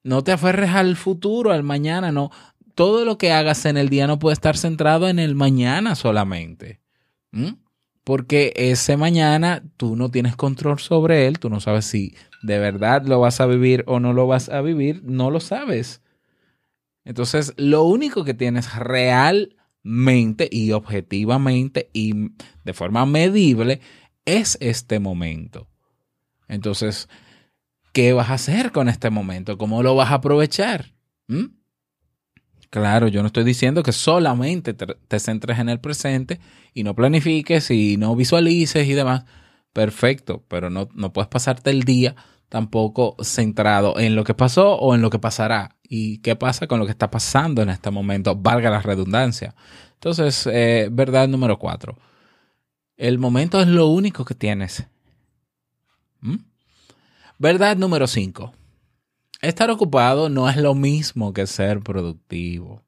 No 0.04 0.24
te 0.24 0.32
aferres 0.32 0.70
al 0.72 0.96
futuro, 0.96 1.52
al 1.52 1.64
mañana, 1.64 2.12
no. 2.12 2.32
Todo 2.76 3.06
lo 3.06 3.18
que 3.18 3.32
hagas 3.32 3.66
en 3.66 3.76
el 3.76 3.90
día 3.90 4.06
no 4.06 4.20
puede 4.20 4.34
estar 4.34 4.56
centrado 4.56 5.10
en 5.10 5.18
el 5.18 5.34
mañana 5.34 5.96
solamente. 5.96 6.80
Porque 8.04 8.54
ese 8.56 8.98
mañana 8.98 9.64
tú 9.78 9.96
no 9.96 10.10
tienes 10.10 10.36
control 10.36 10.80
sobre 10.80 11.28
él, 11.28 11.40
tú 11.40 11.50
no 11.50 11.60
sabes 11.60 11.86
si 11.86 12.16
de 12.44 12.60
verdad 12.60 13.06
lo 13.06 13.20
vas 13.20 13.42
a 13.42 13.48
vivir 13.48 13.84
o 13.88 14.00
no 14.00 14.14
lo 14.14 14.28
vas 14.28 14.50
a 14.50 14.62
vivir, 14.62 15.02
no 15.04 15.32
lo 15.32 15.40
sabes. 15.40 16.02
Entonces, 17.04 17.54
lo 17.58 17.84
único 17.84 18.24
que 18.24 18.34
tienes 18.34 18.68
realmente 19.88 20.50
y 20.52 20.72
objetivamente 20.74 21.90
y 21.94 22.32
de 22.64 22.74
forma 22.74 23.06
medible 23.06 23.80
es 24.26 24.58
este 24.60 25.00
momento. 25.00 25.68
Entonces, 26.50 27.08
¿qué 27.94 28.14
vas 28.14 28.30
a 28.30 28.34
hacer 28.34 28.72
con 28.72 28.90
este 28.90 29.10
momento? 29.10 29.58
¿Cómo 29.58 29.82
lo 29.84 29.96
vas 29.96 30.12
a 30.12 30.16
aprovechar? 30.16 30.94
¿Mm? 31.28 31.46
Claro, 32.70 33.08
yo 33.08 33.22
no 33.22 33.28
estoy 33.28 33.46
diciendo 33.46 33.82
que 33.82 33.94
solamente 33.94 34.74
te, 34.74 34.86
te 34.86 35.20
centres 35.20 35.58
en 35.60 35.70
el 35.70 35.80
presente 35.80 36.40
y 36.74 36.84
no 36.84 36.94
planifiques 36.94 37.72
y 37.72 37.96
no 37.96 38.16
visualices 38.16 38.88
y 38.88 38.94
demás. 38.94 39.24
Perfecto, 39.72 40.44
pero 40.50 40.70
no, 40.70 40.90
no 40.96 41.14
puedes 41.14 41.30
pasarte 41.30 41.70
el 41.70 41.84
día 41.84 42.16
tampoco 42.50 43.16
centrado 43.22 44.00
en 44.00 44.16
lo 44.16 44.24
que 44.24 44.34
pasó 44.34 44.76
o 44.76 44.96
en 44.96 45.02
lo 45.02 45.10
que 45.10 45.20
pasará. 45.20 45.77
¿Y 45.88 46.20
qué 46.20 46.36
pasa 46.36 46.68
con 46.68 46.80
lo 46.80 46.86
que 46.86 46.92
está 46.92 47.10
pasando 47.10 47.62
en 47.62 47.70
este 47.70 47.90
momento? 47.92 48.36
Valga 48.36 48.70
la 48.70 48.82
redundancia. 48.82 49.56
Entonces, 49.94 50.48
eh, 50.52 50.90
verdad 50.92 51.28
número 51.28 51.58
cuatro. 51.58 51.98
El 52.98 53.20
momento 53.20 53.62
es 53.62 53.68
lo 53.68 53.88
único 53.88 54.26
que 54.26 54.36
tienes. 54.36 54.86
¿Mm? 56.20 56.38
Verdad 57.38 57.78
número 57.78 58.08
cinco. 58.08 58.54
Estar 59.42 59.70
ocupado 59.70 60.30
no 60.30 60.50
es 60.50 60.58
lo 60.58 60.74
mismo 60.74 61.32
que 61.32 61.46
ser 61.46 61.82
productivo. 61.82 62.84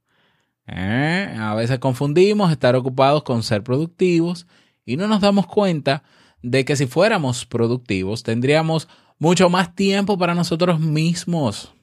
¿Eh? 0.65 1.35
A 1.39 1.53
veces 1.55 1.79
confundimos 1.79 2.51
estar 2.51 2.75
ocupados 2.75 3.23
con 3.23 3.43
ser 3.43 3.63
productivos 3.63 4.47
y 4.85 4.97
no 4.97 5.07
nos 5.07 5.21
damos 5.21 5.47
cuenta 5.47 6.03
de 6.41 6.65
que 6.65 6.75
si 6.75 6.87
fuéramos 6.87 7.45
productivos 7.45 8.23
tendríamos 8.23 8.87
mucho 9.19 9.49
más 9.49 9.75
tiempo 9.75 10.17
para 10.17 10.33
nosotros 10.33 10.79
mismos. 10.79 11.73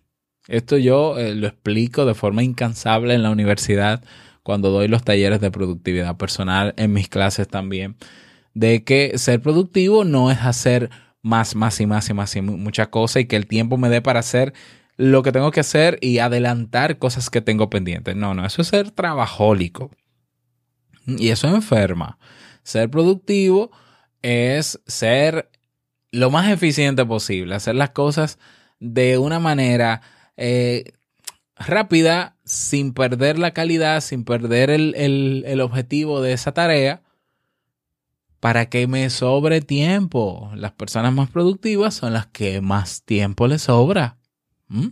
Esto 0.48 0.76
yo 0.76 1.18
eh, 1.18 1.34
lo 1.34 1.46
explico 1.48 2.04
de 2.04 2.14
forma 2.14 2.42
incansable 2.42 3.14
en 3.14 3.22
la 3.22 3.30
universidad 3.30 4.02
cuando 4.42 4.70
doy 4.70 4.86
los 4.88 5.02
talleres 5.02 5.40
de 5.40 5.50
productividad 5.50 6.16
personal 6.16 6.72
en 6.76 6.92
mis 6.92 7.08
clases 7.08 7.48
también, 7.48 7.96
de 8.54 8.84
que 8.84 9.18
ser 9.18 9.42
productivo 9.42 10.04
no 10.04 10.30
es 10.30 10.38
hacer 10.38 10.90
más, 11.20 11.56
más 11.56 11.80
y 11.80 11.86
más 11.86 12.08
y 12.08 12.14
más 12.14 12.36
y 12.36 12.42
mu- 12.42 12.56
mucha 12.56 12.86
cosa 12.90 13.18
y 13.18 13.24
que 13.26 13.36
el 13.36 13.46
tiempo 13.46 13.76
me 13.76 13.88
dé 13.88 14.00
para 14.02 14.20
hacer 14.20 14.52
lo 14.96 15.22
que 15.22 15.32
tengo 15.32 15.50
que 15.50 15.60
hacer 15.60 15.98
y 16.00 16.18
adelantar 16.18 16.98
cosas 16.98 17.28
que 17.28 17.40
tengo 17.40 17.68
pendientes. 17.68 18.14
No, 18.14 18.34
no, 18.34 18.46
eso 18.46 18.62
es 18.62 18.68
ser 18.68 18.92
trabajólico. 18.92 19.90
Y 21.06 21.28
eso 21.30 21.48
enferma. 21.48 22.18
Ser 22.62 22.90
productivo 22.90 23.70
es 24.22 24.80
ser 24.86 25.50
lo 26.10 26.30
más 26.30 26.48
eficiente 26.50 27.04
posible, 27.04 27.54
hacer 27.54 27.74
las 27.74 27.90
cosas 27.90 28.38
de 28.80 29.18
una 29.18 29.38
manera 29.38 30.02
eh, 30.36 30.84
rápida, 31.56 32.36
sin 32.44 32.92
perder 32.92 33.38
la 33.38 33.52
calidad, 33.52 34.00
sin 34.02 34.24
perder 34.24 34.70
el, 34.70 34.94
el- 34.96 35.44
el 35.46 35.60
objetivo 35.60 36.20
de 36.22 36.32
esa 36.32 36.52
tarea, 36.52 37.02
para 38.40 38.68
que 38.68 38.86
me 38.86 39.10
sobre 39.10 39.60
tiempo. 39.60 40.50
Las 40.54 40.72
personas 40.72 41.12
más 41.12 41.30
productivas 41.30 41.94
son 41.94 42.12
las 42.12 42.26
que 42.26 42.60
más 42.60 43.02
tiempo 43.02 43.48
les 43.48 43.62
sobra. 43.62 44.18
¿Mm? 44.68 44.88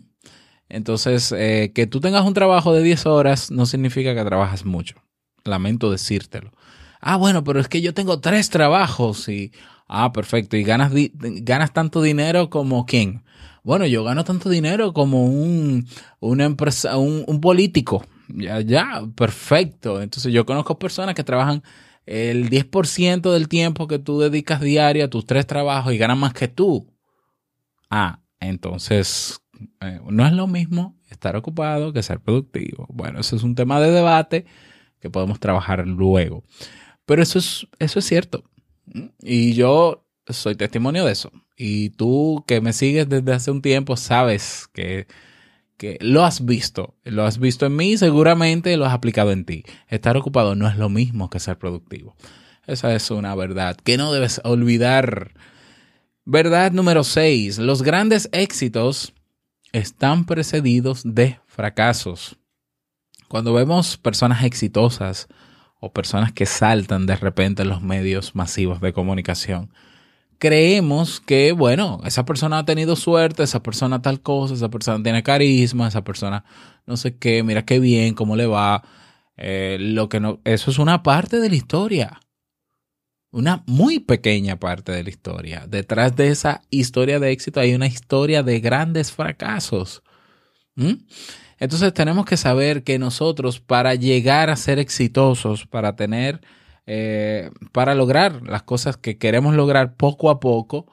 Entonces, 0.68 1.30
eh, 1.36 1.72
que 1.74 1.86
tú 1.86 2.00
tengas 2.00 2.24
un 2.24 2.34
trabajo 2.34 2.72
de 2.72 2.82
10 2.82 3.06
horas 3.06 3.50
no 3.50 3.66
significa 3.66 4.14
que 4.14 4.24
trabajas 4.24 4.64
mucho. 4.64 4.96
Lamento 5.44 5.90
decírtelo. 5.90 6.52
Ah, 7.00 7.16
bueno, 7.16 7.44
pero 7.44 7.60
es 7.60 7.68
que 7.68 7.82
yo 7.82 7.94
tengo 7.94 8.20
tres 8.20 8.50
trabajos 8.50 9.28
y... 9.28 9.52
Ah, 9.86 10.12
perfecto. 10.12 10.56
¿Y 10.56 10.64
ganas, 10.64 10.90
ganas 11.12 11.72
tanto 11.74 12.00
dinero 12.00 12.48
como 12.48 12.86
quién? 12.86 13.22
Bueno, 13.64 13.86
yo 13.86 14.04
gano 14.04 14.24
tanto 14.24 14.50
dinero 14.50 14.92
como 14.92 15.24
un, 15.24 15.88
una 16.20 16.44
empresa, 16.44 16.98
un, 16.98 17.40
político. 17.40 18.04
Ya, 18.28 18.60
ya, 18.60 19.08
perfecto. 19.16 20.02
Entonces 20.02 20.32
yo 20.34 20.44
conozco 20.44 20.78
personas 20.78 21.14
que 21.14 21.24
trabajan 21.24 21.62
el 22.04 22.50
10% 22.50 23.32
del 23.32 23.48
tiempo 23.48 23.88
que 23.88 23.98
tú 23.98 24.20
dedicas 24.20 24.60
diario 24.60 25.06
a 25.06 25.08
tus 25.08 25.24
tres 25.24 25.46
trabajos 25.46 25.94
y 25.94 25.98
ganan 25.98 26.18
más 26.18 26.34
que 26.34 26.46
tú. 26.46 26.92
Ah, 27.88 28.20
entonces 28.38 29.40
eh, 29.80 29.98
no 30.10 30.26
es 30.26 30.34
lo 30.34 30.46
mismo 30.46 30.98
estar 31.08 31.34
ocupado 31.34 31.94
que 31.94 32.02
ser 32.02 32.20
productivo. 32.20 32.86
Bueno, 32.90 33.20
eso 33.20 33.34
es 33.34 33.42
un 33.44 33.54
tema 33.54 33.80
de 33.80 33.92
debate 33.92 34.44
que 35.00 35.08
podemos 35.08 35.40
trabajar 35.40 35.86
luego. 35.86 36.44
Pero 37.06 37.22
eso 37.22 37.38
es, 37.38 37.66
eso 37.78 37.98
es 37.98 38.04
cierto. 38.04 38.44
Y 39.22 39.54
yo 39.54 40.03
soy 40.28 40.54
testimonio 40.54 41.04
de 41.04 41.12
eso. 41.12 41.30
Y 41.56 41.90
tú 41.90 42.44
que 42.46 42.60
me 42.60 42.72
sigues 42.72 43.08
desde 43.08 43.32
hace 43.32 43.50
un 43.50 43.62
tiempo 43.62 43.96
sabes 43.96 44.68
que, 44.72 45.06
que 45.76 45.98
lo 46.00 46.24
has 46.24 46.44
visto. 46.44 46.94
Lo 47.04 47.24
has 47.24 47.38
visto 47.38 47.66
en 47.66 47.76
mí 47.76 47.96
seguramente 47.96 48.76
lo 48.76 48.86
has 48.86 48.94
aplicado 48.94 49.32
en 49.32 49.44
ti. 49.44 49.64
Estar 49.88 50.16
ocupado 50.16 50.54
no 50.54 50.68
es 50.68 50.76
lo 50.76 50.88
mismo 50.88 51.30
que 51.30 51.40
ser 51.40 51.58
productivo. 51.58 52.16
Esa 52.66 52.94
es 52.94 53.10
una 53.10 53.34
verdad 53.34 53.76
que 53.76 53.98
no 53.98 54.12
debes 54.12 54.40
olvidar. 54.44 55.32
Verdad 56.24 56.72
número 56.72 57.04
6. 57.04 57.58
Los 57.58 57.82
grandes 57.82 58.30
éxitos 58.32 59.12
están 59.72 60.24
precedidos 60.24 61.02
de 61.04 61.38
fracasos. 61.46 62.38
Cuando 63.28 63.52
vemos 63.52 63.96
personas 63.96 64.44
exitosas 64.44 65.28
o 65.80 65.92
personas 65.92 66.32
que 66.32 66.46
saltan 66.46 67.06
de 67.06 67.16
repente 67.16 67.62
en 67.62 67.68
los 67.68 67.82
medios 67.82 68.34
masivos 68.34 68.80
de 68.80 68.92
comunicación, 68.92 69.70
creemos 70.38 71.20
que, 71.20 71.52
bueno, 71.52 72.00
esa 72.04 72.24
persona 72.24 72.58
ha 72.58 72.64
tenido 72.64 72.96
suerte, 72.96 73.42
esa 73.42 73.62
persona 73.62 74.02
tal 74.02 74.20
cosa, 74.20 74.54
esa 74.54 74.68
persona 74.70 75.02
tiene 75.02 75.22
carisma, 75.22 75.88
esa 75.88 76.04
persona 76.04 76.44
no 76.86 76.96
sé 76.96 77.16
qué, 77.16 77.42
mira 77.42 77.64
qué 77.64 77.78
bien, 77.80 78.14
cómo 78.14 78.36
le 78.36 78.46
va. 78.46 78.82
Eh, 79.36 79.78
lo 79.80 80.08
que 80.08 80.20
no, 80.20 80.40
eso 80.44 80.70
es 80.70 80.78
una 80.78 81.02
parte 81.02 81.40
de 81.40 81.48
la 81.48 81.56
historia. 81.56 82.20
Una 83.30 83.64
muy 83.66 83.98
pequeña 83.98 84.60
parte 84.60 84.92
de 84.92 85.02
la 85.02 85.10
historia. 85.10 85.66
Detrás 85.68 86.14
de 86.14 86.28
esa 86.28 86.62
historia 86.70 87.18
de 87.18 87.32
éxito 87.32 87.58
hay 87.60 87.74
una 87.74 87.86
historia 87.86 88.42
de 88.42 88.60
grandes 88.60 89.10
fracasos. 89.10 90.02
¿Mm? 90.76 90.94
Entonces 91.58 91.92
tenemos 91.94 92.26
que 92.26 92.36
saber 92.36 92.84
que 92.84 92.98
nosotros 92.98 93.60
para 93.60 93.94
llegar 93.94 94.50
a 94.50 94.56
ser 94.56 94.78
exitosos, 94.78 95.66
para 95.66 95.96
tener, 95.96 96.40
eh, 96.86 97.50
para 97.72 97.94
lograr 97.94 98.42
las 98.42 98.62
cosas 98.62 98.96
que 98.96 99.18
queremos 99.18 99.54
lograr 99.54 99.96
poco 99.96 100.30
a 100.30 100.40
poco, 100.40 100.86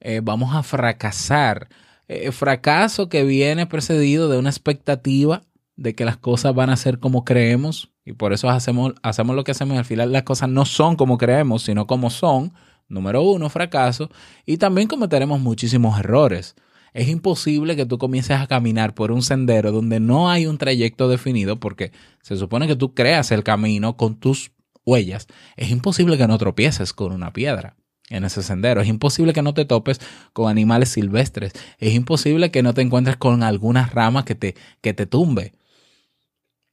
eh, 0.00 0.20
vamos 0.22 0.54
a 0.54 0.62
fracasar. 0.62 1.68
Eh, 2.08 2.32
fracaso 2.32 3.08
que 3.08 3.24
viene 3.24 3.66
precedido 3.66 4.28
de 4.28 4.38
una 4.38 4.50
expectativa 4.50 5.42
de 5.76 5.94
que 5.94 6.04
las 6.04 6.16
cosas 6.16 6.54
van 6.54 6.70
a 6.70 6.76
ser 6.76 6.98
como 6.98 7.24
creemos 7.24 7.92
y 8.04 8.14
por 8.14 8.32
eso 8.32 8.48
hacemos, 8.48 8.94
hacemos 9.02 9.36
lo 9.36 9.44
que 9.44 9.50
hacemos 9.50 9.74
y 9.74 9.78
al 9.78 9.84
final 9.84 10.12
las 10.12 10.22
cosas 10.22 10.48
no 10.48 10.64
son 10.64 10.96
como 10.96 11.18
creemos, 11.18 11.62
sino 11.62 11.86
como 11.86 12.08
son. 12.08 12.54
Número 12.88 13.20
uno, 13.22 13.50
fracaso. 13.50 14.08
Y 14.46 14.56
también 14.56 14.88
cometeremos 14.88 15.40
muchísimos 15.40 16.00
errores. 16.00 16.56
Es 16.94 17.08
imposible 17.08 17.76
que 17.76 17.84
tú 17.84 17.98
comiences 17.98 18.38
a 18.40 18.46
caminar 18.46 18.94
por 18.94 19.12
un 19.12 19.20
sendero 19.20 19.72
donde 19.72 20.00
no 20.00 20.30
hay 20.30 20.46
un 20.46 20.56
trayecto 20.56 21.06
definido 21.08 21.60
porque 21.60 21.92
se 22.22 22.38
supone 22.38 22.66
que 22.66 22.76
tú 22.76 22.94
creas 22.94 23.30
el 23.30 23.44
camino 23.44 23.98
con 23.98 24.18
tus 24.18 24.52
huellas. 24.88 25.26
Es 25.56 25.70
imposible 25.70 26.16
que 26.16 26.26
no 26.26 26.38
tropieces 26.38 26.92
con 26.92 27.12
una 27.12 27.32
piedra 27.32 27.76
en 28.10 28.24
ese 28.24 28.42
sendero. 28.42 28.80
Es 28.80 28.88
imposible 28.88 29.32
que 29.32 29.42
no 29.42 29.52
te 29.54 29.64
topes 29.64 30.00
con 30.32 30.50
animales 30.50 30.88
silvestres. 30.88 31.52
Es 31.78 31.92
imposible 31.94 32.50
que 32.50 32.62
no 32.62 32.72
te 32.74 32.82
encuentres 32.82 33.16
con 33.16 33.42
alguna 33.42 33.86
rama 33.86 34.24
que 34.24 34.34
te, 34.34 34.54
que 34.80 34.94
te 34.94 35.06
tumbe. 35.06 35.52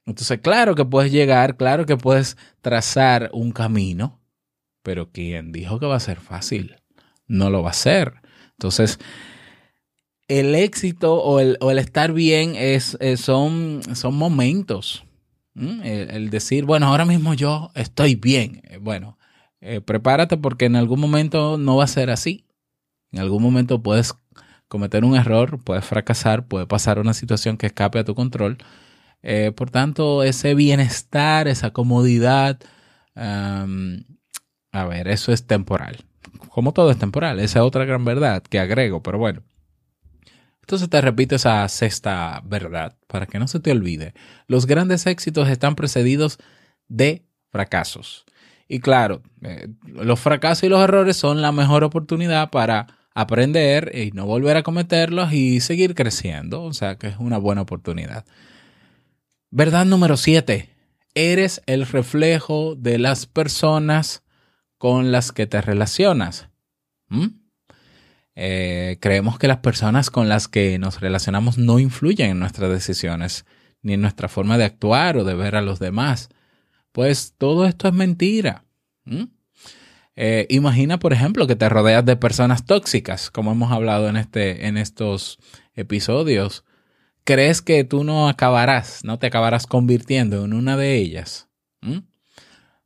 Entonces, 0.06 0.38
claro 0.40 0.74
que 0.74 0.84
puedes 0.84 1.10
llegar, 1.12 1.56
claro 1.56 1.84
que 1.84 1.96
puedes 1.96 2.36
trazar 2.62 3.28
un 3.32 3.50
camino, 3.52 4.20
pero 4.82 5.10
¿quién 5.10 5.50
dijo 5.52 5.80
que 5.80 5.86
va 5.86 5.96
a 5.96 6.00
ser 6.00 6.20
fácil? 6.20 6.76
No 7.26 7.50
lo 7.50 7.62
va 7.62 7.70
a 7.70 7.74
ser. 7.74 8.14
Entonces, 8.52 8.98
el 10.28 10.54
éxito 10.54 11.16
o 11.22 11.40
el, 11.40 11.56
o 11.60 11.70
el 11.70 11.78
estar 11.78 12.12
bien 12.12 12.54
es, 12.56 12.96
es- 13.00 13.20
son, 13.20 13.80
son 13.94 14.14
momentos. 14.14 15.04
¿Mm? 15.56 15.80
El, 15.84 16.28
decir, 16.28 16.66
bueno, 16.66 16.86
ahora 16.88 17.06
mismo 17.06 17.32
yo 17.32 17.70
estoy 17.74 18.14
bien. 18.14 18.60
Eh, 18.64 18.78
Bueno, 18.78 19.18
eh, 19.60 19.80
prepárate 19.80 20.36
porque 20.36 20.66
en 20.66 20.76
algún 20.76 21.00
momento 21.00 21.56
no 21.58 21.76
va 21.76 21.84
a 21.84 21.88
ser 21.88 22.10
así. 22.10 22.46
En 23.10 23.20
algún 23.20 23.42
momento 23.42 23.82
puedes 23.82 24.14
cometer 24.68 25.04
un 25.04 25.16
error, 25.16 25.58
puedes 25.64 25.84
fracasar, 25.84 26.46
puede 26.46 26.66
pasar 26.66 26.98
una 26.98 27.14
situación 27.14 27.56
que 27.56 27.66
escape 27.66 27.98
a 28.00 28.04
tu 28.04 28.14
control. 28.14 28.58
Eh, 29.22 29.52
por 29.56 29.70
tanto, 29.70 30.22
ese 30.22 30.54
bienestar, 30.54 31.48
esa 31.48 31.72
comodidad, 31.72 32.60
a 33.14 33.64
ver, 34.86 35.08
eso 35.08 35.32
es 35.32 35.46
temporal. 35.46 36.04
Como 36.50 36.72
todo 36.72 36.90
es 36.90 36.98
temporal, 36.98 37.40
esa 37.40 37.60
es 37.60 37.64
otra 37.64 37.86
gran 37.86 38.04
verdad 38.04 38.42
que 38.42 38.58
agrego, 38.58 39.02
pero 39.02 39.18
bueno. 39.18 39.42
Entonces 40.66 40.90
te 40.90 41.00
repito 41.00 41.36
esa 41.36 41.68
sexta 41.68 42.42
verdad 42.44 42.96
para 43.06 43.26
que 43.26 43.38
no 43.38 43.46
se 43.46 43.60
te 43.60 43.70
olvide. 43.70 44.14
Los 44.48 44.66
grandes 44.66 45.06
éxitos 45.06 45.48
están 45.48 45.76
precedidos 45.76 46.38
de 46.88 47.24
fracasos. 47.52 48.24
Y 48.66 48.80
claro, 48.80 49.22
eh, 49.42 49.68
los 49.86 50.18
fracasos 50.18 50.64
y 50.64 50.68
los 50.68 50.82
errores 50.82 51.16
son 51.16 51.40
la 51.40 51.52
mejor 51.52 51.84
oportunidad 51.84 52.50
para 52.50 52.88
aprender 53.14 53.92
y 53.94 54.10
no 54.10 54.26
volver 54.26 54.56
a 54.56 54.64
cometerlos 54.64 55.32
y 55.32 55.60
seguir 55.60 55.94
creciendo. 55.94 56.64
O 56.64 56.72
sea 56.72 56.96
que 56.96 57.06
es 57.06 57.16
una 57.20 57.38
buena 57.38 57.60
oportunidad. 57.62 58.24
Verdad 59.52 59.86
número 59.86 60.16
7. 60.16 60.68
Eres 61.14 61.62
el 61.66 61.86
reflejo 61.86 62.74
de 62.74 62.98
las 62.98 63.26
personas 63.26 64.24
con 64.78 65.12
las 65.12 65.30
que 65.30 65.46
te 65.46 65.60
relacionas. 65.60 66.48
¿Mm? 67.06 67.45
Eh, 68.38 68.98
creemos 69.00 69.38
que 69.38 69.48
las 69.48 69.58
personas 69.58 70.10
con 70.10 70.28
las 70.28 70.46
que 70.46 70.78
nos 70.78 71.00
relacionamos 71.00 71.56
no 71.56 71.78
influyen 71.78 72.30
en 72.30 72.38
nuestras 72.38 72.70
decisiones, 72.70 73.46
ni 73.82 73.94
en 73.94 74.02
nuestra 74.02 74.28
forma 74.28 74.58
de 74.58 74.64
actuar 74.64 75.16
o 75.16 75.24
de 75.24 75.34
ver 75.34 75.56
a 75.56 75.62
los 75.62 75.78
demás. 75.78 76.28
Pues 76.92 77.34
todo 77.36 77.66
esto 77.66 77.88
es 77.88 77.94
mentira. 77.94 78.64
Eh, 80.16 80.46
imagina, 80.50 80.98
por 80.98 81.12
ejemplo, 81.12 81.46
que 81.46 81.56
te 81.56 81.68
rodeas 81.68 82.04
de 82.04 82.16
personas 82.16 82.66
tóxicas, 82.66 83.30
como 83.30 83.52
hemos 83.52 83.72
hablado 83.72 84.08
en, 84.08 84.16
este, 84.16 84.66
en 84.66 84.76
estos 84.76 85.38
episodios. 85.74 86.64
¿Crees 87.24 87.62
que 87.62 87.84
tú 87.84 88.04
no 88.04 88.28
acabarás, 88.28 89.02
no 89.02 89.18
te 89.18 89.26
acabarás 89.26 89.66
convirtiendo 89.66 90.44
en 90.44 90.52
una 90.52 90.76
de 90.76 90.94
ellas? 90.94 91.48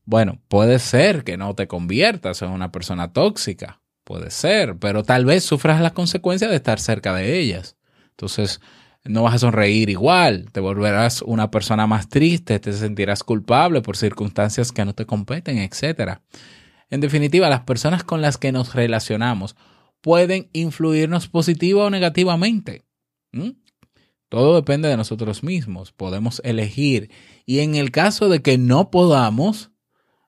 Bueno, 0.05 0.41
puede 0.49 0.79
ser 0.79 1.25
que 1.25 1.37
no 1.37 1.55
te 1.55 1.69
conviertas 1.69 2.43
en 2.43 2.51
una 2.51 2.73
persona 2.73 3.13
tóxica, 3.13 3.80
puede 4.11 4.33
ser, 4.33 4.77
pero 4.77 5.05
tal 5.05 5.25
vez 5.25 5.44
sufras 5.44 5.81
las 5.81 5.92
consecuencias 5.92 6.51
de 6.51 6.57
estar 6.57 6.81
cerca 6.81 7.14
de 7.14 7.38
ellas. 7.38 7.77
Entonces, 8.09 8.61
no 9.05 9.23
vas 9.23 9.35
a 9.35 9.38
sonreír 9.38 9.88
igual, 9.88 10.51
te 10.51 10.59
volverás 10.59 11.23
una 11.23 11.53
persona 11.53 11.87
más 11.87 12.09
triste, 12.09 12.59
te 12.59 12.73
sentirás 12.73 13.23
culpable 13.23 13.83
por 13.83 13.96
circunstancias 13.96 14.73
que 14.73 14.85
no 14.85 14.96
te 14.96 15.07
competen, 15.07 15.59
etc. 15.59 16.18
En 16.90 17.01
definitiva, 17.01 17.49
las 17.49 17.61
personas 17.61 18.03
con 18.03 18.20
las 18.20 18.37
que 18.37 18.51
nos 18.51 18.75
relacionamos 18.75 19.55
pueden 20.01 20.51
influirnos 20.55 21.29
positiva 21.29 21.85
o 21.85 21.90
negativamente. 21.90 22.83
Todo 24.29 24.57
depende 24.57 24.88
de 24.88 24.96
nosotros 24.96 25.44
mismos. 25.44 25.92
Podemos 25.92 26.42
elegir. 26.42 27.12
Y 27.46 27.61
en 27.61 27.77
el 27.77 27.92
caso 27.92 28.29
de 28.29 28.42
que 28.42 28.59
no 28.59 28.90
podamos, 28.90 29.70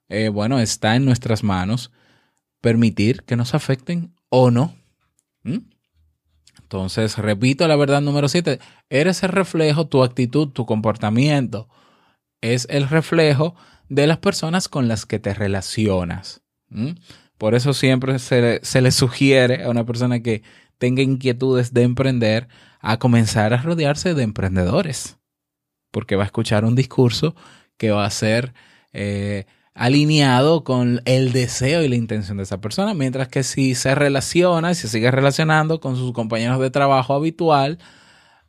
eh, 0.09 0.29
bueno, 0.29 0.61
está 0.61 0.95
en 0.95 1.05
nuestras 1.05 1.43
manos 1.43 1.91
permitir 2.63 3.25
que 3.25 3.37
nos 3.37 3.55
afecten 3.55 4.15
o 4.31 4.51
no. 4.51 4.75
¿Mm? 5.43 5.59
Entonces, 6.63 7.19
repito 7.19 7.69
la 7.69 7.77
verdad 7.77 8.01
número 8.01 8.29
7. 8.29 8.59
Eres 8.89 9.23
el 9.23 9.29
reflejo, 9.29 9.87
tu 9.87 10.03
actitud, 10.03 10.49
tu 10.49 10.65
comportamiento 10.65 11.69
es 12.43 12.67
el 12.69 12.89
reflejo 12.89 13.55
de 13.89 14.07
las 14.07 14.19
personas 14.19 14.69
con 14.69 14.89
las 14.89 15.07
que 15.07 15.19
te 15.19 15.33
relacionas. 15.33 16.43
¿Mm? 16.69 16.93
Por 17.39 17.55
eso 17.55 17.73
siempre 17.73 18.19
se, 18.19 18.61
se 18.63 18.83
le 18.83 18.91
sugiere 18.91 19.65
a 19.65 19.71
una 19.71 19.87
persona 19.87 20.21
que 20.21 20.43
tenga 20.79 21.03
inquietudes 21.03 21.73
de 21.73 21.83
emprender 21.83 22.49
a 22.81 22.99
comenzar 22.99 23.55
a 23.55 23.63
rodearse 23.63 24.15
de 24.15 24.25
emprendedores, 24.25 25.19
porque 25.91 26.17
va 26.17 26.25
a 26.25 26.27
escuchar 26.27 26.65
un 26.65 26.75
discurso 26.75 27.35
que 27.77 27.91
va 27.91 28.05
a 28.05 28.11
ser 28.11 28.53
eh, 28.93 29.47
alineado 29.75 30.65
con 30.65 31.01
el 31.05 31.33
deseo 31.33 31.83
y 31.83 31.89
la 31.89 31.97
intención 31.97 32.37
de 32.37 32.43
esa 32.43 32.61
persona, 32.61 32.95
mientras 32.95 33.29
que 33.29 33.43
si 33.43 33.75
se 33.75 33.95
relaciona 33.95 34.71
y 34.71 34.75
se 34.75 34.89
sigue 34.89 35.11
relacionando 35.11 35.81
con 35.81 35.97
sus 35.97 36.13
compañeros 36.13 36.61
de 36.61 36.71
trabajo 36.71 37.15
habitual, 37.15 37.79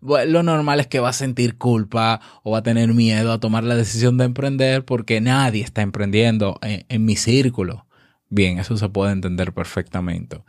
lo 0.01 0.43
normal 0.43 0.81
es 0.81 0.87
que 0.87 0.99
va 0.99 1.09
a 1.09 1.13
sentir 1.13 1.57
culpa 1.57 2.19
o 2.43 2.51
va 2.51 2.57
a 2.57 2.63
tener 2.63 2.93
miedo 2.93 3.31
a 3.31 3.39
tomar 3.39 3.63
la 3.63 3.75
decisión 3.75 4.17
de 4.17 4.25
emprender 4.25 4.83
porque 4.83 5.21
nadie 5.21 5.63
está 5.63 5.81
emprendiendo 5.81 6.59
en, 6.61 6.85
en 6.89 7.05
mi 7.05 7.15
círculo. 7.15 7.85
Bien, 8.29 8.59
eso 8.59 8.75
se 8.75 8.89
puede 8.89 9.13
entender 9.13 9.53
perfectamente. 9.53 10.41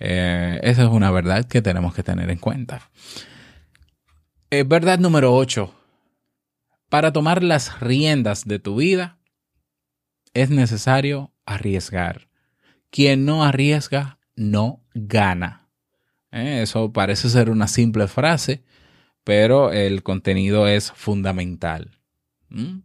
Eh, 0.00 0.58
esa 0.62 0.82
es 0.82 0.88
una 0.88 1.10
verdad 1.10 1.44
que 1.44 1.62
tenemos 1.62 1.94
que 1.94 2.02
tener 2.02 2.30
en 2.30 2.38
cuenta. 2.38 2.90
Eh, 4.50 4.64
verdad 4.66 4.98
número 4.98 5.34
8. 5.34 5.72
Para 6.88 7.12
tomar 7.12 7.44
las 7.44 7.78
riendas 7.78 8.46
de 8.46 8.58
tu 8.58 8.76
vida 8.76 9.19
es 10.34 10.50
necesario 10.50 11.32
arriesgar. 11.46 12.28
Quien 12.90 13.24
no 13.24 13.44
arriesga 13.44 14.18
no 14.36 14.82
gana. 14.94 15.68
Eh, 16.32 16.60
eso 16.62 16.92
parece 16.92 17.28
ser 17.28 17.50
una 17.50 17.68
simple 17.68 18.08
frase, 18.08 18.62
pero 19.24 19.72
el 19.72 20.02
contenido 20.02 20.66
es 20.66 20.92
fundamental. 20.92 21.98
¿Mm? 22.48 22.80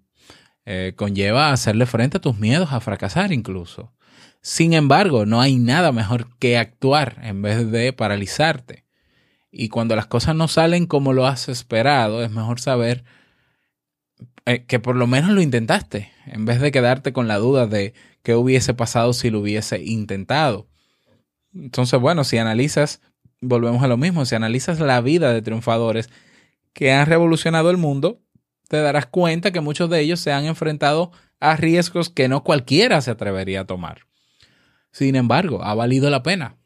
Eh, 0.65 0.93
conlleva 0.95 1.51
hacerle 1.51 1.86
frente 1.86 2.17
a 2.17 2.21
tus 2.21 2.38
miedos 2.38 2.71
a 2.71 2.79
fracasar 2.79 3.31
incluso. 3.31 3.93
Sin 4.41 4.73
embargo, 4.73 5.25
no 5.25 5.41
hay 5.41 5.58
nada 5.58 5.91
mejor 5.91 6.38
que 6.38 6.58
actuar 6.58 7.19
en 7.23 7.41
vez 7.41 7.71
de 7.71 7.93
paralizarte. 7.93 8.86
Y 9.51 9.69
cuando 9.69 9.95
las 9.95 10.08
cosas 10.08 10.36
no 10.36 10.47
salen 10.47 10.86
como 10.86 11.13
lo 11.13 11.25
has 11.25 11.49
esperado, 11.49 12.23
es 12.23 12.29
mejor 12.29 12.60
saber 12.60 13.05
eh, 14.45 14.65
que 14.65 14.79
por 14.79 14.95
lo 14.95 15.08
menos 15.08 15.31
lo 15.31 15.41
intentaste, 15.41 16.12
en 16.27 16.45
vez 16.45 16.62
de 16.62 16.71
quedarte 16.71 17.13
con 17.13 17.27
la 17.27 17.38
duda 17.38 17.67
de 17.67 17.93
qué 18.23 18.36
hubiese 18.36 18.73
pasado 18.73 19.13
si 19.13 19.29
lo 19.29 19.39
hubiese 19.39 19.81
intentado. 19.84 20.67
Entonces, 21.53 21.99
bueno, 21.99 22.23
si 22.23 22.38
analizas, 22.38 23.01
volvemos 23.41 23.81
a 23.84 23.88
lo 23.88 23.97
mismo, 23.97 24.25
si 24.25 24.36
analizas 24.36 24.79
la 24.79 25.01
vida 25.01 25.34
de 25.34 25.41
triunfadores 25.41 26.10
que 26.73 26.91
han 26.91 27.08
revolucionado 27.08 27.69
el 27.71 27.77
mundo, 27.77 28.21
te 28.67 28.77
darás 28.77 29.05
cuenta 29.05 29.51
que 29.51 29.62
muchos 29.62 29.89
de 29.89 30.01
ellos 30.01 30.19
se 30.19 30.31
han 30.31 30.45
enfrentado 30.45 31.12
a 31.39 31.55
riesgos 31.55 32.10
que 32.10 32.27
no 32.27 32.43
cualquiera 32.43 33.01
se 33.01 33.12
atrevería 33.12 33.62
a 33.62 33.65
tomar. 33.65 34.01
Sin 34.91 35.15
embargo, 35.15 35.63
ha 35.63 35.73
valido 35.73 36.10
la 36.10 36.23
pena, 36.23 36.58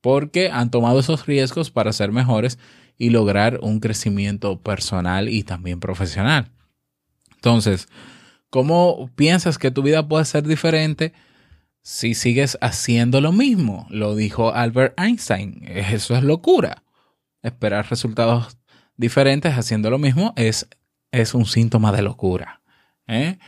porque 0.00 0.50
han 0.50 0.70
tomado 0.70 1.00
esos 1.00 1.26
riesgos 1.26 1.70
para 1.70 1.92
ser 1.92 2.12
mejores 2.12 2.58
y 2.96 3.10
lograr 3.10 3.58
un 3.62 3.80
crecimiento 3.80 4.60
personal 4.60 5.28
y 5.28 5.42
también 5.42 5.80
profesional. 5.80 6.50
Entonces, 7.42 7.88
¿cómo 8.50 9.10
piensas 9.16 9.58
que 9.58 9.72
tu 9.72 9.82
vida 9.82 10.06
puede 10.06 10.24
ser 10.24 10.46
diferente 10.46 11.12
si 11.82 12.14
sigues 12.14 12.56
haciendo 12.60 13.20
lo 13.20 13.32
mismo? 13.32 13.88
Lo 13.90 14.14
dijo 14.14 14.54
Albert 14.54 14.94
Einstein. 14.96 15.64
Eso 15.66 16.14
es 16.14 16.22
locura. 16.22 16.84
Esperar 17.42 17.90
resultados 17.90 18.58
diferentes 18.96 19.58
haciendo 19.58 19.90
lo 19.90 19.98
mismo 19.98 20.32
es, 20.36 20.68
es 21.10 21.34
un 21.34 21.46
síntoma 21.46 21.90
de 21.90 22.02
locura. 22.02 22.62
¿eh? 23.08 23.40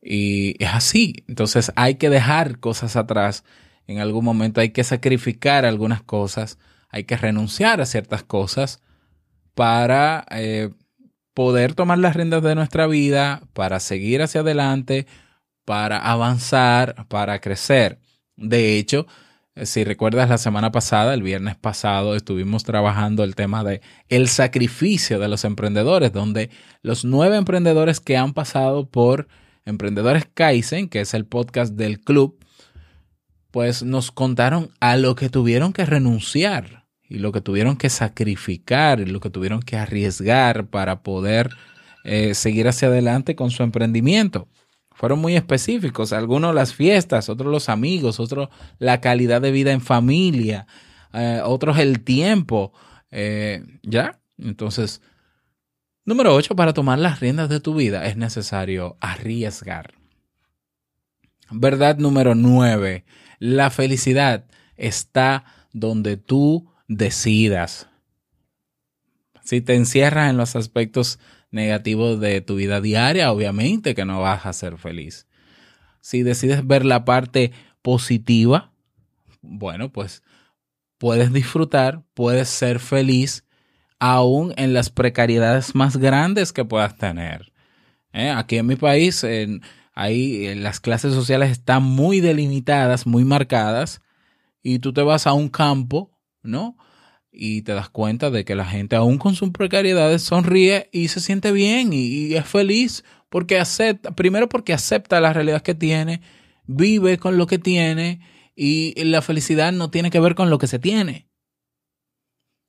Y 0.00 0.54
es 0.62 0.70
así. 0.72 1.24
Entonces 1.26 1.72
hay 1.74 1.96
que 1.96 2.08
dejar 2.08 2.60
cosas 2.60 2.94
atrás. 2.94 3.42
En 3.88 3.98
algún 3.98 4.24
momento 4.24 4.60
hay 4.60 4.70
que 4.70 4.84
sacrificar 4.84 5.64
algunas 5.64 6.02
cosas. 6.02 6.56
Hay 6.88 7.02
que 7.02 7.16
renunciar 7.16 7.80
a 7.80 7.86
ciertas 7.86 8.22
cosas 8.22 8.80
para 9.54 10.24
eh, 10.30 10.70
poder 11.34 11.74
tomar 11.74 11.98
las 11.98 12.16
riendas 12.16 12.42
de 12.42 12.54
nuestra 12.54 12.86
vida, 12.86 13.42
para 13.52 13.80
seguir 13.80 14.22
hacia 14.22 14.42
adelante, 14.42 15.06
para 15.64 15.98
avanzar, 15.98 17.06
para 17.08 17.40
crecer. 17.40 17.98
De 18.36 18.78
hecho, 18.78 19.06
eh, 19.54 19.66
si 19.66 19.84
recuerdas 19.84 20.28
la 20.28 20.38
semana 20.38 20.72
pasada, 20.72 21.14
el 21.14 21.22
viernes 21.22 21.56
pasado, 21.56 22.16
estuvimos 22.16 22.64
trabajando 22.64 23.24
el 23.24 23.34
tema 23.34 23.64
de 23.64 23.80
el 24.08 24.28
sacrificio 24.28 25.18
de 25.18 25.28
los 25.28 25.44
emprendedores, 25.44 26.12
donde 26.12 26.50
los 26.82 27.04
nueve 27.04 27.36
emprendedores 27.36 28.00
que 28.00 28.16
han 28.16 28.32
pasado 28.32 28.88
por 28.88 29.28
Emprendedores 29.64 30.26
Kaizen, 30.32 30.88
que 30.88 31.00
es 31.00 31.14
el 31.14 31.26
podcast 31.26 31.74
del 31.74 32.00
club, 32.00 32.38
pues 33.50 33.82
nos 33.82 34.10
contaron 34.10 34.70
a 34.80 34.96
lo 34.96 35.14
que 35.14 35.28
tuvieron 35.28 35.72
que 35.72 35.84
renunciar 35.84 36.79
y 37.10 37.18
lo 37.18 37.32
que 37.32 37.40
tuvieron 37.40 37.76
que 37.76 37.90
sacrificar 37.90 39.00
y 39.00 39.04
lo 39.04 39.18
que 39.18 39.30
tuvieron 39.30 39.60
que 39.60 39.76
arriesgar 39.76 40.68
para 40.68 41.02
poder 41.02 41.50
eh, 42.04 42.34
seguir 42.34 42.68
hacia 42.68 42.86
adelante 42.88 43.34
con 43.34 43.50
su 43.50 43.64
emprendimiento. 43.64 44.48
Fueron 44.92 45.18
muy 45.18 45.34
específicos, 45.34 46.12
algunos 46.12 46.54
las 46.54 46.72
fiestas, 46.72 47.28
otros 47.28 47.50
los 47.50 47.68
amigos, 47.68 48.20
otros 48.20 48.48
la 48.78 49.00
calidad 49.00 49.42
de 49.42 49.50
vida 49.50 49.72
en 49.72 49.80
familia, 49.80 50.68
eh, 51.12 51.40
otros 51.44 51.78
el 51.78 52.04
tiempo. 52.04 52.72
Eh, 53.10 53.64
¿Ya? 53.82 54.20
Entonces, 54.38 55.02
número 56.04 56.32
8, 56.32 56.54
para 56.54 56.74
tomar 56.74 57.00
las 57.00 57.18
riendas 57.18 57.48
de 57.48 57.58
tu 57.58 57.74
vida 57.74 58.06
es 58.06 58.16
necesario 58.16 58.96
arriesgar. 59.00 59.94
Verdad 61.50 61.96
número 61.98 62.36
9, 62.36 63.04
la 63.40 63.70
felicidad 63.70 64.44
está 64.76 65.44
donde 65.72 66.16
tú 66.16 66.69
decidas. 66.90 67.88
Si 69.44 69.60
te 69.60 69.76
encierras 69.76 70.28
en 70.28 70.36
los 70.36 70.56
aspectos 70.56 71.20
negativos 71.52 72.18
de 72.18 72.40
tu 72.40 72.56
vida 72.56 72.80
diaria, 72.80 73.30
obviamente 73.32 73.94
que 73.94 74.04
no 74.04 74.20
vas 74.20 74.44
a 74.44 74.52
ser 74.52 74.76
feliz. 74.76 75.28
Si 76.00 76.24
decides 76.24 76.66
ver 76.66 76.84
la 76.84 77.04
parte 77.04 77.52
positiva, 77.80 78.72
bueno, 79.40 79.92
pues 79.92 80.24
puedes 80.98 81.32
disfrutar, 81.32 82.02
puedes 82.12 82.48
ser 82.48 82.80
feliz 82.80 83.44
aún 84.00 84.52
en 84.56 84.74
las 84.74 84.90
precariedades 84.90 85.76
más 85.76 85.96
grandes 85.96 86.52
que 86.52 86.64
puedas 86.64 86.96
tener. 86.96 87.52
¿Eh? 88.12 88.30
Aquí 88.30 88.56
en 88.56 88.66
mi 88.66 88.74
país, 88.74 89.22
en, 89.22 89.62
ahí 89.94 90.56
las 90.56 90.80
clases 90.80 91.14
sociales 91.14 91.52
están 91.52 91.84
muy 91.84 92.18
delimitadas, 92.18 93.06
muy 93.06 93.24
marcadas, 93.24 94.00
y 94.60 94.80
tú 94.80 94.92
te 94.92 95.02
vas 95.02 95.28
a 95.28 95.34
un 95.34 95.48
campo 95.48 96.10
¿no? 96.42 96.76
Y 97.32 97.62
te 97.62 97.72
das 97.72 97.88
cuenta 97.88 98.30
de 98.30 98.44
que 98.44 98.54
la 98.54 98.66
gente, 98.66 98.96
aún 98.96 99.18
con 99.18 99.34
sus 99.34 99.50
precariedades, 99.50 100.22
sonríe 100.22 100.88
y 100.92 101.08
se 101.08 101.20
siente 101.20 101.52
bien 101.52 101.92
y, 101.92 102.34
es 102.34 102.46
feliz 102.46 103.04
porque 103.28 103.58
acepta, 103.58 104.10
primero 104.12 104.48
porque 104.48 104.72
acepta 104.72 105.20
la 105.20 105.32
realidad 105.32 105.62
que 105.62 105.74
tiene, 105.74 106.22
vive 106.66 107.18
con 107.18 107.38
lo 107.38 107.46
que 107.46 107.58
tiene 107.58 108.20
y 108.56 108.94
la 109.04 109.22
felicidad 109.22 109.72
no 109.72 109.90
tiene 109.90 110.10
que 110.10 110.20
ver 110.20 110.34
con 110.34 110.50
lo 110.50 110.58
que 110.58 110.66
se 110.66 110.78
tiene. 110.78 111.28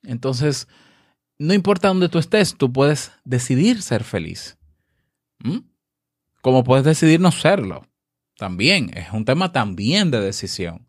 Entonces, 0.03 0.67
no 1.37 1.53
importa 1.53 1.87
dónde 1.87 2.09
tú 2.09 2.19
estés, 2.19 2.55
tú 2.55 2.71
puedes 2.71 3.11
decidir 3.23 3.81
ser 3.81 4.03
feliz. 4.03 4.57
¿Mm? 5.39 5.59
Como 6.41 6.63
puedes 6.63 6.85
decidir 6.85 7.19
no 7.19 7.31
serlo. 7.31 7.87
También, 8.37 8.95
es 8.95 9.11
un 9.11 9.25
tema 9.25 9.51
también 9.51 10.11
de 10.11 10.19
decisión. 10.19 10.87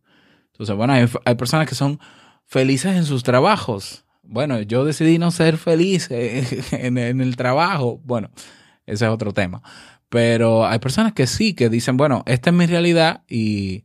Entonces, 0.52 0.76
bueno, 0.76 0.92
hay 0.92 1.34
personas 1.34 1.68
que 1.68 1.74
son 1.74 1.98
felices 2.52 2.94
en 2.94 3.06
sus 3.06 3.22
trabajos. 3.22 4.04
Bueno, 4.22 4.60
yo 4.60 4.84
decidí 4.84 5.18
no 5.18 5.30
ser 5.30 5.56
feliz 5.56 6.08
en, 6.70 6.98
el 6.98 7.36
trabajo. 7.36 7.98
Bueno, 8.04 8.30
ese 8.84 9.06
es 9.06 9.10
otro 9.10 9.32
tema. 9.32 9.62
Pero 10.10 10.66
hay 10.66 10.78
personas 10.78 11.14
que 11.14 11.26
sí, 11.26 11.54
que 11.54 11.70
dicen, 11.70 11.96
bueno, 11.96 12.22
esta 12.26 12.50
es 12.50 12.56
mi 12.56 12.66
realidad 12.66 13.22
y, 13.26 13.84